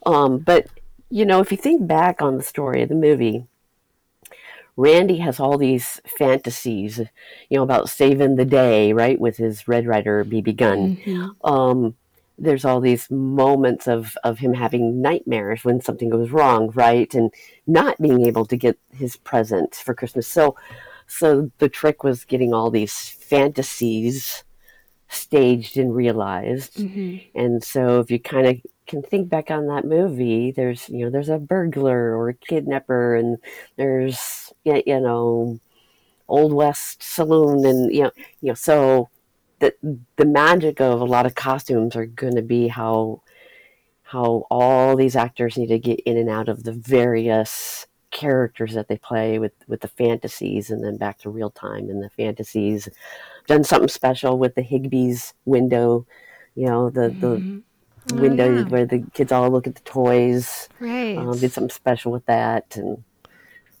Um, 0.06 0.38
but 0.38 0.66
you 1.10 1.24
know, 1.26 1.40
if 1.40 1.50
you 1.50 1.58
think 1.58 1.86
back 1.86 2.22
on 2.22 2.36
the 2.36 2.42
story 2.42 2.82
of 2.82 2.88
the 2.88 2.94
movie, 2.94 3.44
Randy 4.76 5.18
has 5.18 5.38
all 5.38 5.58
these 5.58 6.00
fantasies, 6.18 6.98
you 7.50 7.56
know, 7.58 7.62
about 7.62 7.90
saving 7.90 8.36
the 8.36 8.44
day, 8.46 8.92
right, 8.94 9.20
with 9.20 9.36
his 9.36 9.68
Red 9.68 9.86
Ryder 9.86 10.24
BB 10.24 10.56
gun. 10.56 10.96
Mhm. 11.04 11.30
um, 11.44 11.94
there's 12.38 12.64
all 12.64 12.80
these 12.80 13.08
moments 13.10 13.86
of, 13.86 14.16
of 14.24 14.38
him 14.38 14.54
having 14.54 15.00
nightmares 15.02 15.64
when 15.64 15.80
something 15.80 16.08
goes 16.08 16.30
wrong, 16.30 16.70
right? 16.74 17.12
And 17.14 17.30
not 17.66 18.00
being 18.00 18.26
able 18.26 18.46
to 18.46 18.56
get 18.56 18.78
his 18.96 19.16
present 19.16 19.74
for 19.74 19.94
Christmas. 19.94 20.26
So, 20.26 20.56
so 21.06 21.50
the 21.58 21.68
trick 21.68 22.02
was 22.04 22.24
getting 22.24 22.52
all 22.52 22.70
these 22.70 23.10
fantasies 23.10 24.44
staged 25.08 25.76
and 25.76 25.94
realized. 25.94 26.76
Mhm. 26.76 27.22
And 27.34 27.62
so 27.62 28.00
if 28.00 28.10
you 28.10 28.18
kind 28.18 28.46
of 28.46 28.56
can 28.86 29.02
think 29.02 29.28
back 29.28 29.50
on 29.50 29.66
that 29.66 29.84
movie, 29.84 30.50
there's, 30.50 30.88
you 30.88 31.04
know, 31.04 31.10
there's 31.10 31.28
a 31.28 31.38
burglar 31.38 32.16
or 32.16 32.30
a 32.30 32.34
kidnapper 32.34 33.14
and 33.14 33.38
there's, 33.76 34.52
you 34.64 35.00
know, 35.00 35.60
Old 36.28 36.52
West 36.52 37.02
Saloon 37.02 37.64
and, 37.66 37.94
you 37.94 38.04
know, 38.04 38.10
you 38.40 38.48
know, 38.48 38.54
so 38.54 39.08
the, 39.60 39.74
the 40.16 40.24
magic 40.24 40.80
of 40.80 41.00
a 41.00 41.04
lot 41.04 41.26
of 41.26 41.34
costumes 41.34 41.94
are 41.94 42.06
going 42.06 42.34
to 42.36 42.42
be 42.42 42.68
how, 42.68 43.20
how 44.02 44.46
all 44.50 44.96
these 44.96 45.14
actors 45.14 45.56
need 45.56 45.68
to 45.68 45.78
get 45.78 46.00
in 46.00 46.16
and 46.16 46.28
out 46.28 46.48
of 46.48 46.64
the 46.64 46.72
various 46.72 47.86
characters 48.12 48.74
that 48.74 48.86
they 48.86 48.96
play 48.98 49.38
with, 49.40 49.52
with 49.66 49.80
the 49.80 49.88
fantasies 49.88 50.70
and 50.70 50.84
then 50.84 50.96
back 50.96 51.18
to 51.18 51.30
real 51.30 51.50
time 51.50 51.90
and 51.90 52.02
the 52.02 52.10
fantasies. 52.10 52.88
Done 53.48 53.64
something 53.64 53.88
special 53.88 54.38
with 54.38 54.54
the 54.54 54.62
Higbee's 54.62 55.34
window, 55.44 56.06
you 56.54 56.66
know, 56.66 56.88
the, 56.90 57.08
the, 57.08 57.36
Mhm. 57.38 57.62
Oh, 58.12 58.16
window 58.16 58.56
yeah. 58.56 58.64
where 58.64 58.84
the 58.84 59.04
kids 59.14 59.30
all 59.30 59.48
look 59.48 59.68
at 59.68 59.76
the 59.76 59.80
toys. 59.82 60.68
Right. 60.80 61.16
Um, 61.16 61.38
did 61.38 61.52
something 61.52 61.70
special 61.70 62.10
with 62.10 62.26
that, 62.26 62.76
and 62.76 63.04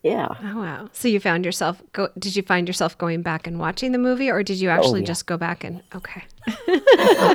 yeah, 0.02 0.28
Oh 0.42 0.58
wow! 0.60 0.88
So 0.92 1.06
you 1.08 1.20
found 1.20 1.44
yourself 1.44 1.82
go? 1.92 2.08
Did 2.18 2.34
you 2.36 2.42
find 2.42 2.66
yourself 2.68 2.98
going 2.98 3.22
back 3.22 3.46
and 3.46 3.58
watching 3.58 3.92
the 3.92 3.98
movie, 3.98 4.30
or 4.30 4.42
did 4.42 4.58
you 4.60 4.68
actually 4.70 5.00
Oh, 5.00 5.02
yeah. 5.02 5.06
just 5.06 5.26
go 5.26 5.36
back 5.36 5.62
and 5.64 5.82
okay? 5.94 6.22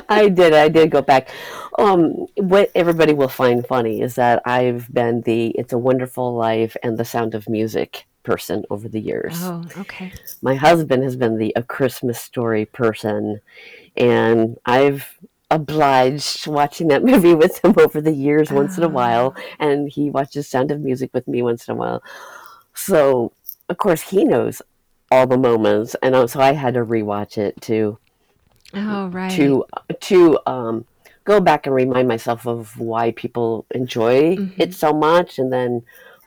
I 0.08 0.30
did. 0.32 0.52
I 0.52 0.68
did 0.68 0.90
go 0.90 1.00
back. 1.02 1.30
Um, 1.78 2.26
what 2.36 2.70
everybody 2.74 3.14
will 3.14 3.28
find 3.28 3.66
funny 3.66 4.00
is 4.02 4.16
that 4.16 4.42
I've 4.44 4.92
been 4.92 5.22
the 5.22 5.48
"It's 5.50 5.72
a 5.72 5.78
Wonderful 5.78 6.34
Life" 6.34 6.76
and 6.82 6.98
"The 6.98 7.04
Sound 7.04 7.34
of 7.34 7.48
Music" 7.48 8.06
person 8.22 8.64
over 8.68 8.88
the 8.88 9.00
years. 9.00 9.34
Oh, 9.38 9.64
okay. 9.78 10.12
My 10.42 10.54
husband 10.54 11.02
has 11.04 11.16
been 11.16 11.38
the 11.38 11.52
"A 11.56 11.62
Christmas 11.62 12.20
Story" 12.20 12.66
person, 12.66 13.40
and 13.96 14.58
I've 14.66 15.18
obliged 15.50 16.46
watching 16.46 16.88
that 16.88 17.02
movie 17.12 17.34
with 17.34 17.64
him 17.64 17.74
over 17.78 18.00
the 18.02 18.12
years 18.12 18.50
once 18.50 18.76
in 18.76 18.84
a 18.84 18.88
Ah. 18.88 18.90
while 18.90 19.34
and 19.58 19.88
he 19.90 20.10
watches 20.10 20.46
sound 20.46 20.70
of 20.70 20.78
music 20.80 21.08
with 21.14 21.26
me 21.26 21.40
once 21.40 21.66
in 21.66 21.72
a 21.72 21.74
while 21.74 22.02
so 22.78 23.32
of 23.68 23.76
course 23.76 24.02
he 24.02 24.24
knows 24.24 24.62
all 25.10 25.26
the 25.26 25.36
moments 25.38 25.96
and 26.02 26.30
so 26.30 26.40
i 26.40 26.52
had 26.52 26.74
to 26.74 26.84
rewatch 26.84 27.36
it 27.38 27.60
to 27.60 27.98
Oh, 28.74 29.08
right. 29.08 29.30
to 29.32 29.64
to 30.00 30.38
um 30.46 30.84
go 31.24 31.40
back 31.40 31.66
and 31.66 31.74
remind 31.74 32.06
myself 32.06 32.46
of 32.46 32.78
why 32.78 33.12
people 33.12 33.64
enjoy 33.74 34.36
Mhm. 34.36 34.52
it 34.58 34.74
so 34.74 34.92
much 34.92 35.38
and 35.38 35.50
then 35.52 35.82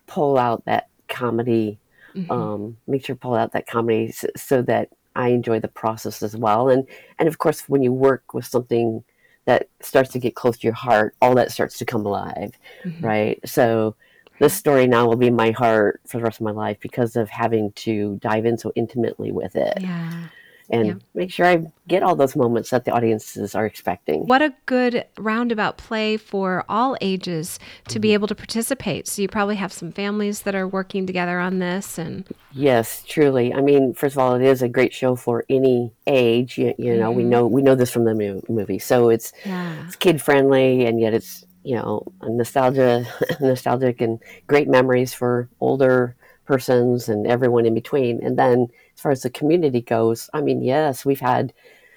pull 0.08 0.38
out 0.40 0.66
that 0.66 0.88
comedy 1.08 1.78
Mhm. 2.16 2.32
um, 2.32 2.78
make 2.88 3.06
sure 3.06 3.16
to 3.16 3.20
pull 3.20 3.36
out 3.36 3.52
that 3.54 3.68
comedy 3.68 4.08
s- 4.10 4.26
so 4.36 4.62
that 4.64 4.90
I 5.16 5.30
enjoy 5.30 5.60
the 5.60 5.68
process 5.68 6.22
as 6.24 6.36
well. 6.36 6.70
And 6.70 6.88
and 7.20 7.28
of 7.28 7.38
course, 7.38 7.70
when 7.70 7.82
you 7.84 7.92
work 7.94 8.34
with 8.34 8.46
something 8.46 9.04
that 9.46 9.68
starts 9.82 10.12
to 10.14 10.20
get 10.20 10.36
close 10.36 10.58
to 10.58 10.68
your 10.68 10.74
heart, 10.88 11.16
all 11.22 11.36
that 11.36 11.52
starts 11.52 11.78
to 11.80 11.86
come 11.86 12.06
alive, 12.06 12.52
Mhm. 12.86 13.04
right? 13.04 13.40
So 13.46 13.96
this 14.42 14.54
story 14.54 14.88
now 14.88 15.08
will 15.08 15.16
be 15.16 15.28
in 15.28 15.36
my 15.36 15.52
heart 15.52 16.02
for 16.08 16.18
the 16.18 16.24
rest 16.24 16.40
of 16.42 16.46
my 16.46 16.52
life 16.52 16.78
because 16.82 17.16
of 17.16 17.30
having 17.30 17.72
to 17.86 18.18
dive 18.22 18.46
in 18.46 18.58
so 18.58 18.72
intimately 18.76 19.32
with 19.32 19.56
it 19.56 19.78
Yeah. 19.80 20.28
and 20.70 20.88
yeah. 20.88 20.94
make 21.14 21.32
sure 21.32 21.46
I 21.46 21.56
get 21.88 22.02
all 22.04 22.16
those 22.16 22.36
moments 22.36 22.70
that 22.72 22.86
the 22.86 22.92
audiences 22.92 23.56
are 23.56 23.66
expecting. 23.66 24.20
What 24.28 24.42
a 24.42 24.54
good 24.66 25.06
roundabout 25.18 25.78
play 25.78 26.16
for 26.18 26.64
all 26.70 26.98
ages 27.02 27.60
to 27.90 27.96
Mm-hmm. 27.96 28.02
be 28.02 28.14
able 28.14 28.28
to 28.30 28.36
participate. 28.36 29.08
So 29.08 29.22
you 29.22 29.28
probably 29.28 29.58
have 29.58 29.74
some 29.74 29.92
families 29.92 30.42
that 30.44 30.56
are 30.56 30.68
working 30.68 31.06
together 31.06 31.40
on 31.40 31.60
this, 31.60 31.98
and 31.98 32.24
Yes, 32.54 33.04
truly. 33.08 33.54
I 33.54 33.62
mean, 33.62 33.94
first 33.94 34.16
of 34.16 34.20
all, 34.20 34.36
it 34.36 34.42
is 34.44 34.62
a 34.62 34.70
great 34.70 34.94
show 34.94 35.16
for 35.16 35.44
any 35.50 35.92
age. 36.08 36.58
You, 36.58 36.74
you 36.78 36.96
know, 36.98 37.12
we 37.12 37.24
Mhm. 37.24 37.28
know 37.34 37.48
we 37.48 37.62
know 37.62 37.76
this 37.76 37.92
from 37.92 38.06
the 38.06 38.16
mo- 38.16 38.42
movie, 38.50 38.80
so 38.80 39.10
it's 39.10 39.32
yeah, 39.46 39.84
it's 39.86 39.96
kid 39.98 40.22
friendly 40.22 40.86
and 40.86 41.00
yet 41.00 41.14
it's 41.14 41.46
you 41.64 41.76
know 41.76 42.04
nostalgia 42.24 43.06
nostalgic 43.42 44.02
and 44.02 44.20
great 44.48 44.68
memories 44.68 45.14
for 45.14 45.50
older 45.60 46.16
persons 46.46 47.08
and 47.08 47.28
everyone 47.28 47.66
in 47.66 47.74
between. 47.74 48.22
And 48.24 48.38
then 48.38 48.68
as 48.96 49.02
far 49.02 49.12
as 49.12 49.22
the 49.22 49.30
community 49.30 49.82
goes 49.82 50.30
i 50.34 50.42
mean 50.42 50.62
yes 50.62 51.06
we've 51.06 51.20
had 51.20 51.54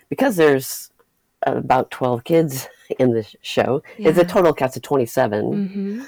because 0.08 0.36
there's 0.36 0.90
about 1.42 1.90
12 1.90 2.24
kids 2.24 2.68
in 2.98 3.12
the 3.12 3.26
show 3.42 3.82
it's 3.98 4.18
a 4.18 4.24
total 4.24 4.52
cast 4.52 4.76
of 4.76 4.82
27 4.82 5.68
hmm 5.68 6.04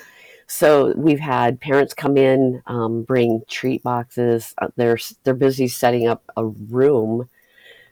so 0.46 0.94
we've 0.96 1.20
had 1.20 1.60
parents 1.60 1.92
come 1.92 2.16
in, 2.16 2.62
um, 2.66 3.02
bring 3.02 3.42
treat 3.48 3.82
boxes. 3.82 4.54
Uh, 4.58 4.68
they're 4.76 4.98
they're 5.24 5.34
busy 5.34 5.68
setting 5.68 6.06
up 6.06 6.22
a 6.36 6.46
room 6.46 7.28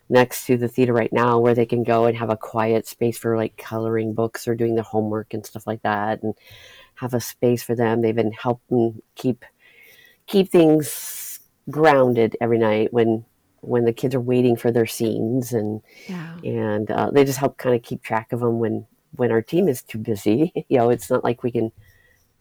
next 0.08 0.46
to 0.46 0.56
the 0.56 0.68
theater 0.68 0.92
right 0.92 1.12
now 1.12 1.38
where 1.38 1.54
they 1.54 1.66
can 1.66 1.82
go 1.82 2.04
and 2.06 2.16
have 2.16 2.30
a 2.30 2.37
quiet 2.37 2.87
space 2.87 3.18
for 3.18 3.37
like 3.37 3.56
coloring 3.56 4.14
books 4.14 4.46
or 4.46 4.54
doing 4.54 4.75
their 4.75 4.84
homework 4.84 5.34
and 5.34 5.44
stuff 5.46 5.66
like 5.66 5.82
that, 5.82 6.23
and 6.23 6.34
have 6.96 7.14
a 7.14 7.20
space 7.20 7.62
for 7.62 7.75
them. 7.75 8.00
They've 8.00 8.14
been 8.14 8.32
helping 8.32 9.02
keep 9.14 9.44
keep 10.26 10.50
things 10.50 11.40
grounded 11.70 12.37
every 12.40 12.58
night 12.58 12.92
when 12.92 13.25
when 13.61 13.84
the 13.84 13.92
kids 13.92 14.14
are 14.14 14.20
waiting 14.20 14.56
for 14.56 14.70
their 14.70 14.87
scenes 14.87 15.52
and 15.52 15.80
yeah, 16.08 16.37
and 16.44 16.90
uh, 16.90 17.11
they 17.11 17.25
just 17.25 17.38
help 17.38 17.56
kind 17.56 17.75
of 17.75 17.82
keep 17.82 18.02
track 18.02 18.32
of 18.32 18.40
them 18.40 18.58
when 18.58 18.87
when 19.16 19.32
our 19.32 19.42
team 19.42 19.68
is 19.68 19.82
too 19.82 19.99
busy. 19.99 20.52
You 20.68 20.78
know, 20.78 20.90
it's 20.90 21.11
not 21.11 21.25
like 21.25 21.42
we 21.42 21.50
can 21.52 21.73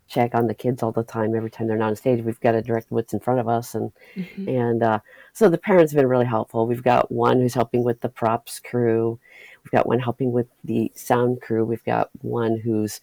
check 0.08 0.36
on 0.36 0.48
the 0.48 0.54
kids 0.54 0.84
all 0.84 0.92
the 0.92 1.04
time 1.04 1.36
every 1.36 1.50
time 1.50 1.68
they're 1.68 1.78
not 1.78 1.90
on 1.90 1.96
stage. 1.96 2.24
We've 2.24 2.40
got 2.40 2.52
to 2.54 2.62
direct 2.62 2.92
what's 2.92 3.14
in 3.14 3.20
front 3.20 3.40
of 3.40 3.48
us, 3.48 3.76
and 3.76 3.92
Mhm. 4.16 4.48
and 4.48 4.84
uh, 4.84 5.00
so 5.34 5.50
the 5.50 5.58
parents 5.58 5.92
have 5.92 6.00
been 6.00 6.10
really 6.10 6.26
helpful. 6.26 6.68
We've 6.68 6.84
got 6.84 7.12
one 7.12 7.40
who's 7.40 7.54
helping 7.54 7.84
with 7.84 8.02
the 8.02 8.10
props 8.10 8.60
crew. 8.60 9.20
We've 9.64 9.72
got 9.72 9.88
one 9.88 10.00
helping 10.00 10.32
with 10.32 10.48
the 10.64 10.92
sound 10.96 11.42
crew. 11.42 11.66
We've 11.66 11.84
got 11.86 12.10
one 12.22 12.58
who's 12.58 13.02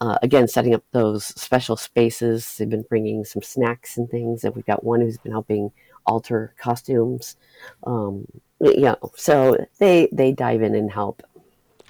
uh, 0.00 0.16
again 0.22 0.46
setting 0.46 0.74
up 0.74 0.84
those 0.92 1.24
special 1.24 1.76
spaces. 1.76 2.56
They've 2.56 2.68
been 2.70 2.82
bringing 2.88 3.24
some 3.24 3.42
snacks 3.42 3.96
and 3.98 4.08
things, 4.08 4.44
and 4.44 4.54
we've 4.54 4.64
got 4.66 4.84
one 4.84 5.00
who's 5.00 5.18
been 5.18 5.32
helping 5.32 5.72
alter 6.06 6.54
costumes. 6.58 7.36
Um, 7.84 8.26
you 8.60 8.80
know, 8.82 8.96
so 9.16 9.56
they 9.78 10.08
they 10.12 10.32
dive 10.32 10.62
in 10.62 10.74
and 10.76 10.90
help, 10.90 11.22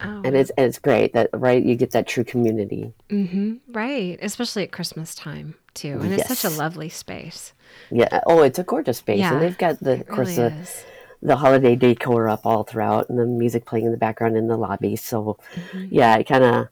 Oh, 0.04 0.20
and 0.24 0.36
it's 0.36 0.50
and 0.50 0.66
it's 0.66 0.78
great 0.78 1.12
that 1.14 1.30
right 1.32 1.62
you 1.64 1.74
get 1.76 1.90
that 1.92 2.06
true 2.06 2.24
community. 2.24 2.92
hmm 3.10 3.54
right, 3.68 4.18
especially 4.22 4.62
at 4.64 4.72
Christmas 4.72 5.14
time 5.14 5.54
too, 5.74 6.00
and 6.02 6.12
it's 6.12 6.26
such 6.26 6.44
a 6.44 6.50
lovely 6.50 6.88
space. 6.88 7.52
Yeah. 7.90 8.20
Oh, 8.26 8.42
it's 8.42 8.58
a 8.58 8.64
gorgeous 8.64 8.98
space, 8.98 9.20
Yeah, 9.20 9.32
and 9.34 9.42
they've 9.42 9.56
got 9.58 9.80
the 9.80 9.92
of 9.92 10.08
course 10.08 10.36
really 10.36 10.50
the, 10.50 10.60
is. 10.60 10.84
the 11.22 11.36
holiday 11.36 11.74
decor 11.76 12.28
up 12.28 12.44
all 12.44 12.62
throughout, 12.64 13.08
and 13.08 13.18
the 13.18 13.26
music 13.26 13.64
playing 13.66 13.86
in 13.86 13.92
the 13.92 13.98
background 13.98 14.36
in 14.36 14.46
the 14.48 14.56
lobby. 14.56 14.96
So 14.96 15.38
Mhm. 15.54 15.88
yeah, 15.90 16.16
it 16.16 16.24
kind 16.24 16.44
of 16.44 16.68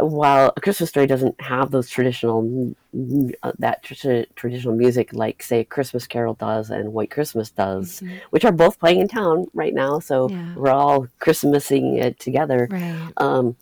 while 0.00 0.52
a 0.56 0.60
Christmas 0.60 0.90
story 0.90 1.06
doesn't 1.06 1.40
have 1.40 1.70
those 1.70 1.88
traditional 1.88 2.74
uh, 3.44 3.52
that 3.60 3.82
tr- 3.84 4.22
traditional 4.34 4.74
music 4.74 5.12
like 5.12 5.42
say 5.42 5.62
Christmas 5.64 6.06
Carol 6.08 6.34
does 6.34 6.70
and 6.70 6.92
White 6.92 7.10
Christmas 7.10 7.50
does, 7.50 8.00
Mhm. 8.00 8.20
which 8.30 8.44
are 8.44 8.50
both 8.52 8.80
playing 8.80 8.98
in 9.00 9.06
town 9.06 9.46
right 9.54 9.72
now. 9.74 10.00
So 10.00 10.28
Yeah. 10.28 10.54
we're 10.56 10.70
all 10.70 11.06
Christmasing 11.20 12.02
it 12.02 12.18
together. 12.18 12.66
Right. 12.70 13.12
Um, 13.18 13.56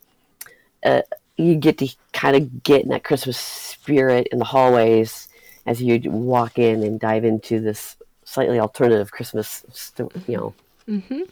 uh, 0.82 1.02
you 1.36 1.56
get 1.56 1.76
to 1.78 1.88
kind 2.12 2.36
of 2.36 2.62
get 2.62 2.82
in 2.84 2.88
that 2.90 3.04
Christmas 3.04 3.36
spirit 3.38 4.28
in 4.32 4.38
the 4.38 4.44
hallways 4.46 5.28
as 5.66 5.82
you 5.82 6.00
walk 6.10 6.58
in 6.58 6.82
and 6.82 6.98
dive 7.00 7.24
into 7.24 7.60
this 7.60 7.96
slightly 8.24 8.58
alternative 8.58 9.10
Christmas, 9.10 9.62
sto- 9.72 10.10
you 10.26 10.36
know, 10.38 10.54
kind 10.86 11.22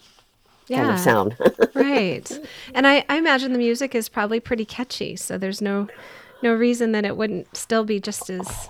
Yeah. 0.73 0.93
of 0.93 0.99
sound. 0.99 1.35
right. 1.73 2.39
And 2.73 2.85
I, 2.87 3.05
I 3.09 3.17
imagine 3.17 3.51
the 3.53 3.57
music 3.59 3.95
is 3.95 4.09
probably 4.09 4.39
pretty 4.39 4.65
catchy, 4.65 5.15
so 5.15 5.37
there's 5.37 5.61
no 5.61 5.87
no 6.41 6.53
reason 6.53 6.91
that 6.91 7.05
it 7.05 7.15
wouldn't 7.15 7.55
still 7.55 7.83
be 7.85 7.99
just 7.99 8.29
as 8.29 8.69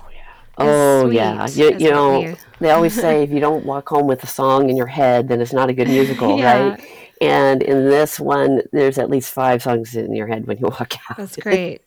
oh 0.60 1.10
yeah, 1.10 1.48
you, 1.48 1.76
you 1.80 1.90
know, 1.90 2.36
they 2.60 2.70
always 2.70 2.94
say 2.94 3.24
if 3.24 3.32
you 3.32 3.40
don't 3.40 3.66
walk 3.66 3.90
home 3.90 4.06
with 4.08 4.24
a 4.24 4.28
song 4.28 4.70
in 4.70 4.78
your 4.78 4.86
head, 4.88 5.28
then 5.28 5.42
it's 5.42 5.54
not 5.54 5.70
a 5.70 5.74
good 5.74 5.88
musical, 5.88 6.38
Yeah. 6.40 6.70
right? 6.70 6.84
And 7.22 7.64
in 7.64 7.88
this 7.90 8.20
one, 8.20 8.62
there's 8.74 8.98
at 8.98 9.10
least 9.10 9.32
five 9.34 9.64
songs 9.64 9.96
in 9.96 10.14
your 10.14 10.28
head 10.28 10.46
when 10.46 10.58
you 10.58 10.68
walk 10.68 10.94
out. 11.10 11.18
That's 11.18 11.38
great. 11.38 11.82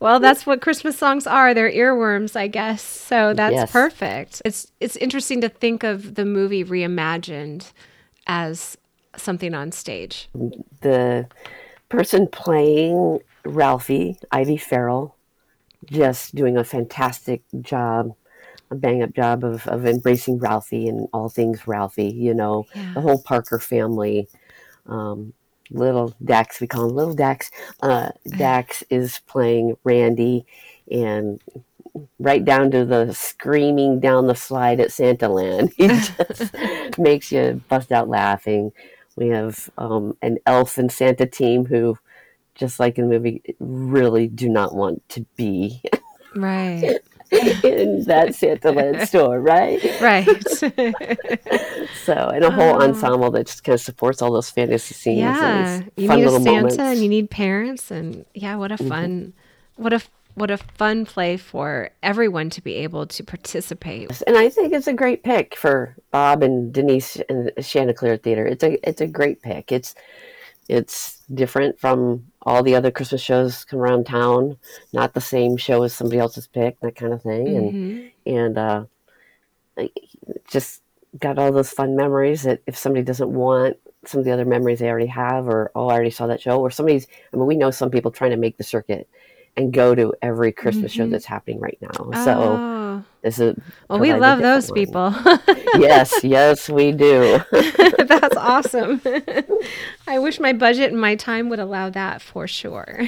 well, 0.00 0.20
that's 0.20 0.44
what 0.46 0.60
Christmas 0.60 0.98
songs 0.98 1.26
are. 1.26 1.54
They're 1.54 1.70
earworms, 1.70 2.36
I 2.36 2.46
guess. 2.48 2.82
So 2.82 3.32
that's 3.34 3.54
Yes. 3.54 3.72
perfect. 3.72 4.42
It's 4.44 4.70
it's 4.80 4.96
interesting 4.96 5.40
to 5.40 5.48
think 5.48 5.82
of 5.82 6.14
the 6.14 6.24
movie 6.24 6.64
reimagined 6.64 7.72
as 8.26 8.76
something 9.16 9.54
on 9.54 9.72
stage. 9.72 10.28
the 10.80 11.26
person 11.88 12.26
playing 12.26 13.20
Ralphie, 13.44 14.16
Ivy 14.30 14.56
Farrell, 14.56 15.16
just 15.86 16.34
doing 16.34 16.56
a 16.56 16.64
fantastic 16.64 17.42
job, 17.60 18.14
a 18.70 18.74
bang 18.74 19.02
up 19.02 19.14
job 19.14 19.44
of, 19.44 19.66
of 19.68 19.84
embracing 19.84 20.38
Ralphie 20.38 20.88
and 20.88 21.08
all 21.12 21.28
things 21.28 21.66
Ralphie, 21.66 22.10
you 22.10 22.32
know, 22.34 22.66
Yeah. 22.74 22.92
the 22.94 23.00
whole 23.00 23.20
Parker 23.20 23.58
family. 23.58 24.28
Um, 24.86 25.32
little 25.70 26.14
Dax, 26.24 26.60
we 26.60 26.66
call 26.66 26.88
him 26.88 26.94
Little 26.96 27.14
Dax. 27.14 27.50
Uh, 27.82 28.10
Dax 28.28 28.82
is 28.90 29.20
playing 29.26 29.76
Randy 29.84 30.44
and 30.90 31.40
right 32.18 32.44
down 32.44 32.70
to 32.70 32.84
the 32.84 33.12
screaming 33.12 34.00
down 34.00 34.26
the 34.26 34.34
slide 34.34 34.80
at 34.80 34.92
Santa 34.92 35.28
Land. 35.28 35.72
He 35.76 35.88
just 35.88 36.98
makes 36.98 37.30
you 37.32 37.60
bust 37.68 37.92
out 37.92 38.08
laughing. 38.08 38.72
We 39.16 39.28
have 39.28 39.68
um, 39.76 40.16
an 40.22 40.38
elf 40.46 40.78
and 40.78 40.90
Santa 40.90 41.26
team 41.26 41.66
who, 41.66 41.98
just 42.54 42.80
like 42.80 42.96
in 42.98 43.08
the 43.08 43.18
movie, 43.18 43.42
really 43.60 44.26
do 44.28 44.48
not 44.48 44.74
want 44.74 45.06
to 45.10 45.26
be 45.36 45.82
Right. 46.34 46.98
in 47.30 48.04
that 48.04 48.34
Santa 48.34 48.70
Land 48.72 49.06
store, 49.08 49.38
right? 49.40 49.80
Right. 50.00 50.26
So, 52.04 52.14
and 52.14 52.44
a 52.44 52.50
whole 52.50 52.76
Oh. 52.76 52.82
ensemble 52.82 53.30
that 53.32 53.46
just 53.46 53.64
kind 53.64 53.74
of 53.74 53.80
supports 53.80 54.22
all 54.22 54.32
those 54.32 54.50
fantasy 54.50 54.94
scenes. 54.94 55.18
yeah. 55.18 55.74
and 55.76 55.90
You 55.96 56.08
fun 56.08 56.18
need 56.20 56.26
a 56.26 56.30
Santa 56.30 56.50
moments. 56.52 56.78
and 56.78 56.98
you 57.00 57.08
need 57.08 57.30
parents 57.30 57.90
and 57.90 58.24
yeah, 58.34 58.56
what 58.56 58.72
a 58.72 58.76
fun 58.78 59.32
what 59.76 59.92
a 59.92 60.00
what 60.34 60.50
a 60.50 60.56
fun 60.56 61.04
play 61.04 61.36
for 61.36 61.90
everyone 62.02 62.50
to 62.50 62.62
be 62.62 62.74
able 62.76 63.06
to 63.06 63.22
participate. 63.22 64.22
and 64.26 64.36
I 64.36 64.48
think 64.48 64.72
it's 64.72 64.86
a 64.86 64.92
great 64.92 65.22
pick 65.22 65.54
for 65.56 65.96
Bob 66.10 66.42
and 66.42 66.72
Denise 66.72 67.16
and 67.28 67.52
Chanticleer 67.60 68.16
Theater. 68.16 68.46
It's 68.46 68.64
a 68.64 68.88
it's 68.88 69.00
a 69.00 69.06
great 69.06 69.42
pick. 69.42 69.72
It's 69.72 69.94
it's 70.68 71.20
different 71.32 71.78
from 71.78 72.26
all 72.42 72.62
the 72.62 72.74
other 72.74 72.90
Christmas 72.90 73.20
shows 73.20 73.64
come 73.64 73.80
around 73.80 74.06
town. 74.06 74.56
Not 74.92 75.14
the 75.14 75.20
same 75.20 75.56
show 75.56 75.82
as 75.82 75.94
somebody 75.94 76.18
else's 76.18 76.46
pick, 76.46 76.80
that 76.80 76.96
kind 76.96 77.12
of 77.12 77.22
thing. 77.22 77.56
And 77.56 77.72
Mhm. 77.72 78.10
and 78.24 78.58
uh, 78.58 78.84
just 80.48 80.82
got 81.18 81.38
all 81.38 81.52
those 81.52 81.70
fun 81.70 81.96
memories 81.96 82.42
that 82.42 82.62
if 82.66 82.76
somebody 82.76 83.04
doesn't 83.04 83.32
want 83.32 83.76
some 84.04 84.18
of 84.18 84.24
the 84.24 84.32
other 84.32 84.44
memories 84.44 84.78
they 84.78 84.88
already 84.88 85.06
have, 85.06 85.46
or 85.46 85.70
oh, 85.74 85.88
I 85.88 85.94
already 85.94 86.10
saw 86.10 86.26
that 86.26 86.40
show, 86.40 86.60
or 86.60 86.70
somebody's. 86.70 87.06
I 87.32 87.36
mean, 87.36 87.46
we 87.46 87.56
know 87.56 87.70
some 87.70 87.90
people 87.90 88.10
trying 88.10 88.30
to 88.32 88.36
make 88.36 88.56
the 88.56 88.64
circuit 88.64 89.08
and 89.56 89.72
go 89.72 89.94
to 89.94 90.14
every 90.22 90.50
Christmas 90.52 90.92
show 90.92 91.06
Mhm. 91.06 91.10
that's 91.10 91.26
happening 91.26 91.60
right 91.60 91.78
now. 91.80 92.24
So 92.24 92.32
Oh. 92.58 93.02
this 93.22 93.38
is 93.38 93.56
Well, 93.88 93.98
we 93.98 94.14
love 94.14 94.40
those 94.40 94.70
people. 94.70 95.14
yes, 95.78 96.24
yes, 96.24 96.68
we 96.70 96.92
do. 96.92 97.40
That's 97.98 98.36
awesome. 98.36 99.00
I 100.06 100.18
wish 100.18 100.40
my 100.40 100.52
budget 100.52 100.90
and 100.92 101.00
my 101.00 101.16
time 101.16 101.48
would 101.50 101.58
allow 101.58 101.90
that 101.90 102.22
for 102.22 102.46
sure. 102.46 103.00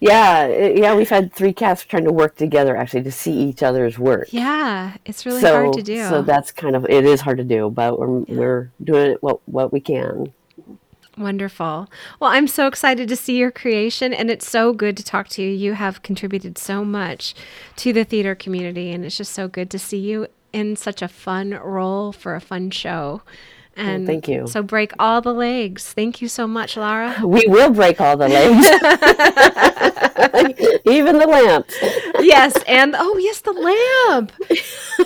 yeah, 0.00 0.46
yeah. 0.46 0.94
We've 0.94 1.08
had 1.08 1.32
three 1.32 1.52
cats 1.52 1.82
trying 1.84 2.04
to 2.04 2.12
work 2.12 2.36
together 2.36 2.76
actually 2.76 3.02
to 3.04 3.12
see 3.12 3.32
each 3.32 3.62
other's 3.62 3.98
work. 3.98 4.28
yeah, 4.30 4.96
it's 5.04 5.24
really 5.26 5.40
so, 5.40 5.52
hard 5.54 5.72
to 5.74 5.82
do. 5.82 6.06
So 6.08 6.22
that's 6.22 6.52
kind 6.52 6.76
of 6.76 6.84
it 6.88 7.04
is 7.04 7.20
hard 7.20 7.38
to 7.38 7.44
do, 7.44 7.70
but 7.70 7.98
we're 7.98 8.20
we're 8.28 8.70
doing 8.82 9.16
what 9.20 9.40
what 9.46 9.72
we 9.72 9.80
can. 9.80 10.32
Wonderful. 11.18 11.90
Well, 12.20 12.30
I'm 12.30 12.48
so 12.48 12.66
excited 12.66 13.06
to 13.08 13.16
see 13.16 13.36
your 13.36 13.50
creation, 13.50 14.14
and 14.14 14.30
it's 14.30 14.48
so 14.48 14.72
good 14.72 14.96
to 14.96 15.04
talk 15.04 15.28
to 15.28 15.42
you. 15.42 15.50
You 15.50 15.74
have 15.74 16.02
contributed 16.02 16.56
so 16.56 16.84
much 16.84 17.34
to 17.76 17.92
the 17.92 18.04
theater 18.04 18.34
community, 18.34 18.90
and 18.90 19.04
it's 19.04 19.18
just 19.18 19.32
so 19.32 19.46
good 19.46 19.70
to 19.70 19.78
see 19.78 19.98
you 19.98 20.26
in 20.54 20.74
such 20.74 21.02
a 21.02 21.08
fun 21.08 21.50
role 21.50 22.12
for 22.12 22.34
a 22.34 22.40
fun 22.40 22.70
show. 22.70 23.22
And 23.76 24.06
thank 24.06 24.28
you. 24.28 24.46
So 24.46 24.62
break 24.62 24.92
all 24.98 25.20
the 25.22 25.32
legs. 25.32 25.92
Thank 25.92 26.20
you 26.20 26.28
so 26.28 26.46
much, 26.46 26.76
Lara. 26.76 27.16
We 27.24 27.46
will 27.46 27.70
break 27.70 28.00
all 28.00 28.16
the 28.16 28.28
legs, 28.28 28.66
even 30.84 31.18
the 31.18 31.26
lamp. 31.26 31.66
yes, 32.20 32.54
and 32.66 32.94
oh 32.98 33.16
yes, 33.18 33.40
the 33.40 33.52
lamp. 33.52 34.32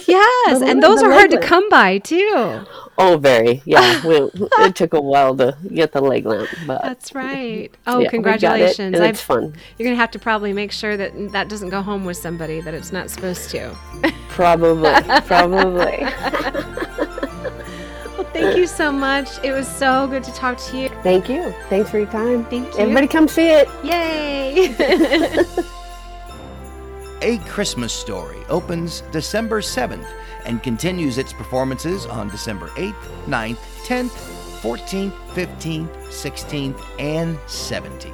Yes, 0.07 0.61
The 0.61 0.67
and 0.67 0.81
lamp, 0.81 0.83
those 0.83 1.03
are 1.03 1.11
hard 1.11 1.31
to 1.31 1.41
come 1.41 1.69
by 1.69 1.99
too. 1.99 2.65
Oh, 2.99 3.19
very. 3.19 3.63
Yeah, 3.65 4.07
we, 4.07 4.31
it 4.59 4.75
took 4.75 4.95
a 4.95 5.01
while 5.01 5.37
to 5.37 5.57
get 5.73 5.93
the 5.93 6.01
leg 6.01 6.27
lamp, 6.27 6.49
but 6.67 6.83
That's 6.83 7.15
right. 7.15 7.71
Oh, 7.87 8.01
yeah, 8.01 8.07
it, 8.07 8.11
congratulations! 8.11 8.95
and 8.95 9.05
it's 9.05 9.21
fun. 9.21 9.55
You're 9.79 9.87
gonna 9.87 9.97
have 9.97 10.11
to 10.13 10.19
probably 10.19 10.53
make 10.53 10.71
sure 10.73 10.97
that 10.97 11.33
that 11.33 11.49
doesn't 11.49 11.71
go 11.71 11.83
home 11.83 12.05
with 12.05 12.17
somebody 12.17 12.61
that 12.61 12.75
it's 12.75 12.93
not 12.93 13.11
supposed 13.11 13.51
to. 13.51 13.75
Probably, 14.29 14.93
probably. 15.23 16.07
Well, 18.37 18.49
thank 18.49 18.59
you 18.59 18.67
so 18.67 18.93
much. 18.93 19.43
It 19.43 19.53
was 19.53 19.67
so 19.67 20.07
good 20.07 20.23
to 20.25 20.33
talk 20.33 20.59
to 20.59 20.77
you. 20.77 20.91
Thank 21.03 21.27
you. 21.29 21.55
Thanks 21.69 21.91
for 21.91 21.99
your 21.99 22.09
time. 22.09 22.45
Thank 22.45 22.75
you. 22.75 22.81
Everybody, 22.81 23.09
come 23.09 23.29
see 23.29 23.49
it. 23.49 23.69
Yay! 23.83 24.75
A 27.23 27.39
Christmas 27.49 27.95
Story 27.95 28.45
opens 28.49 29.01
December 29.11 29.61
7th 29.63 30.07
and 30.45 30.63
continues 30.63 31.17
its 31.19 31.33
performances 31.33 32.07
on 32.07 32.29
December 32.29 32.69
8th, 32.71 32.95
9th, 33.25 33.59
10th, 33.87 34.11
14th, 34.61 35.13
15th, 35.29 35.89
16th, 36.09 36.81
and 36.99 37.39
17th. 37.39 38.13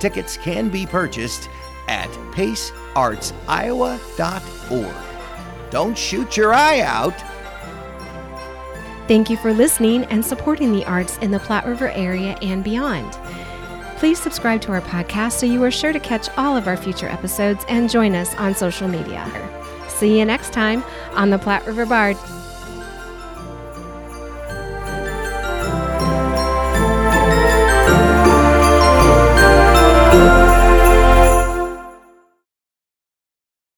Tickets 0.00 0.38
can 0.38 0.70
be 0.70 0.86
purchased 0.86 1.50
at 1.86 2.08
paceartsiowa.org. 2.32 4.94
Don't 5.70 5.98
shoot 5.98 6.36
your 6.36 6.52
eye 6.54 6.80
out. 6.80 7.14
Thank 9.06 9.28
you 9.28 9.36
for 9.36 9.52
listening 9.52 10.04
and 10.04 10.24
supporting 10.24 10.72
the 10.72 10.84
arts 10.86 11.18
in 11.18 11.30
the 11.30 11.38
Platte 11.38 11.66
River 11.66 11.90
area 11.90 12.38
and 12.40 12.64
beyond. 12.64 13.12
Please 13.96 14.18
subscribe 14.18 14.60
to 14.62 14.72
our 14.72 14.80
podcast 14.80 15.32
so 15.32 15.46
you 15.46 15.62
are 15.62 15.70
sure 15.70 15.92
to 15.92 16.00
catch 16.00 16.28
all 16.38 16.56
of 16.56 16.66
our 16.66 16.76
future 16.76 17.08
episodes 17.08 17.64
and 17.68 17.90
join 17.90 18.14
us 18.14 18.34
on 18.36 18.54
social 18.54 18.88
media. 18.88 19.30
See 19.88 20.18
you 20.18 20.24
next 20.24 20.52
time 20.52 20.82
on 21.12 21.30
the 21.30 21.38
Platte 21.38 21.66
River 21.66 21.86
Bard. 21.86 22.16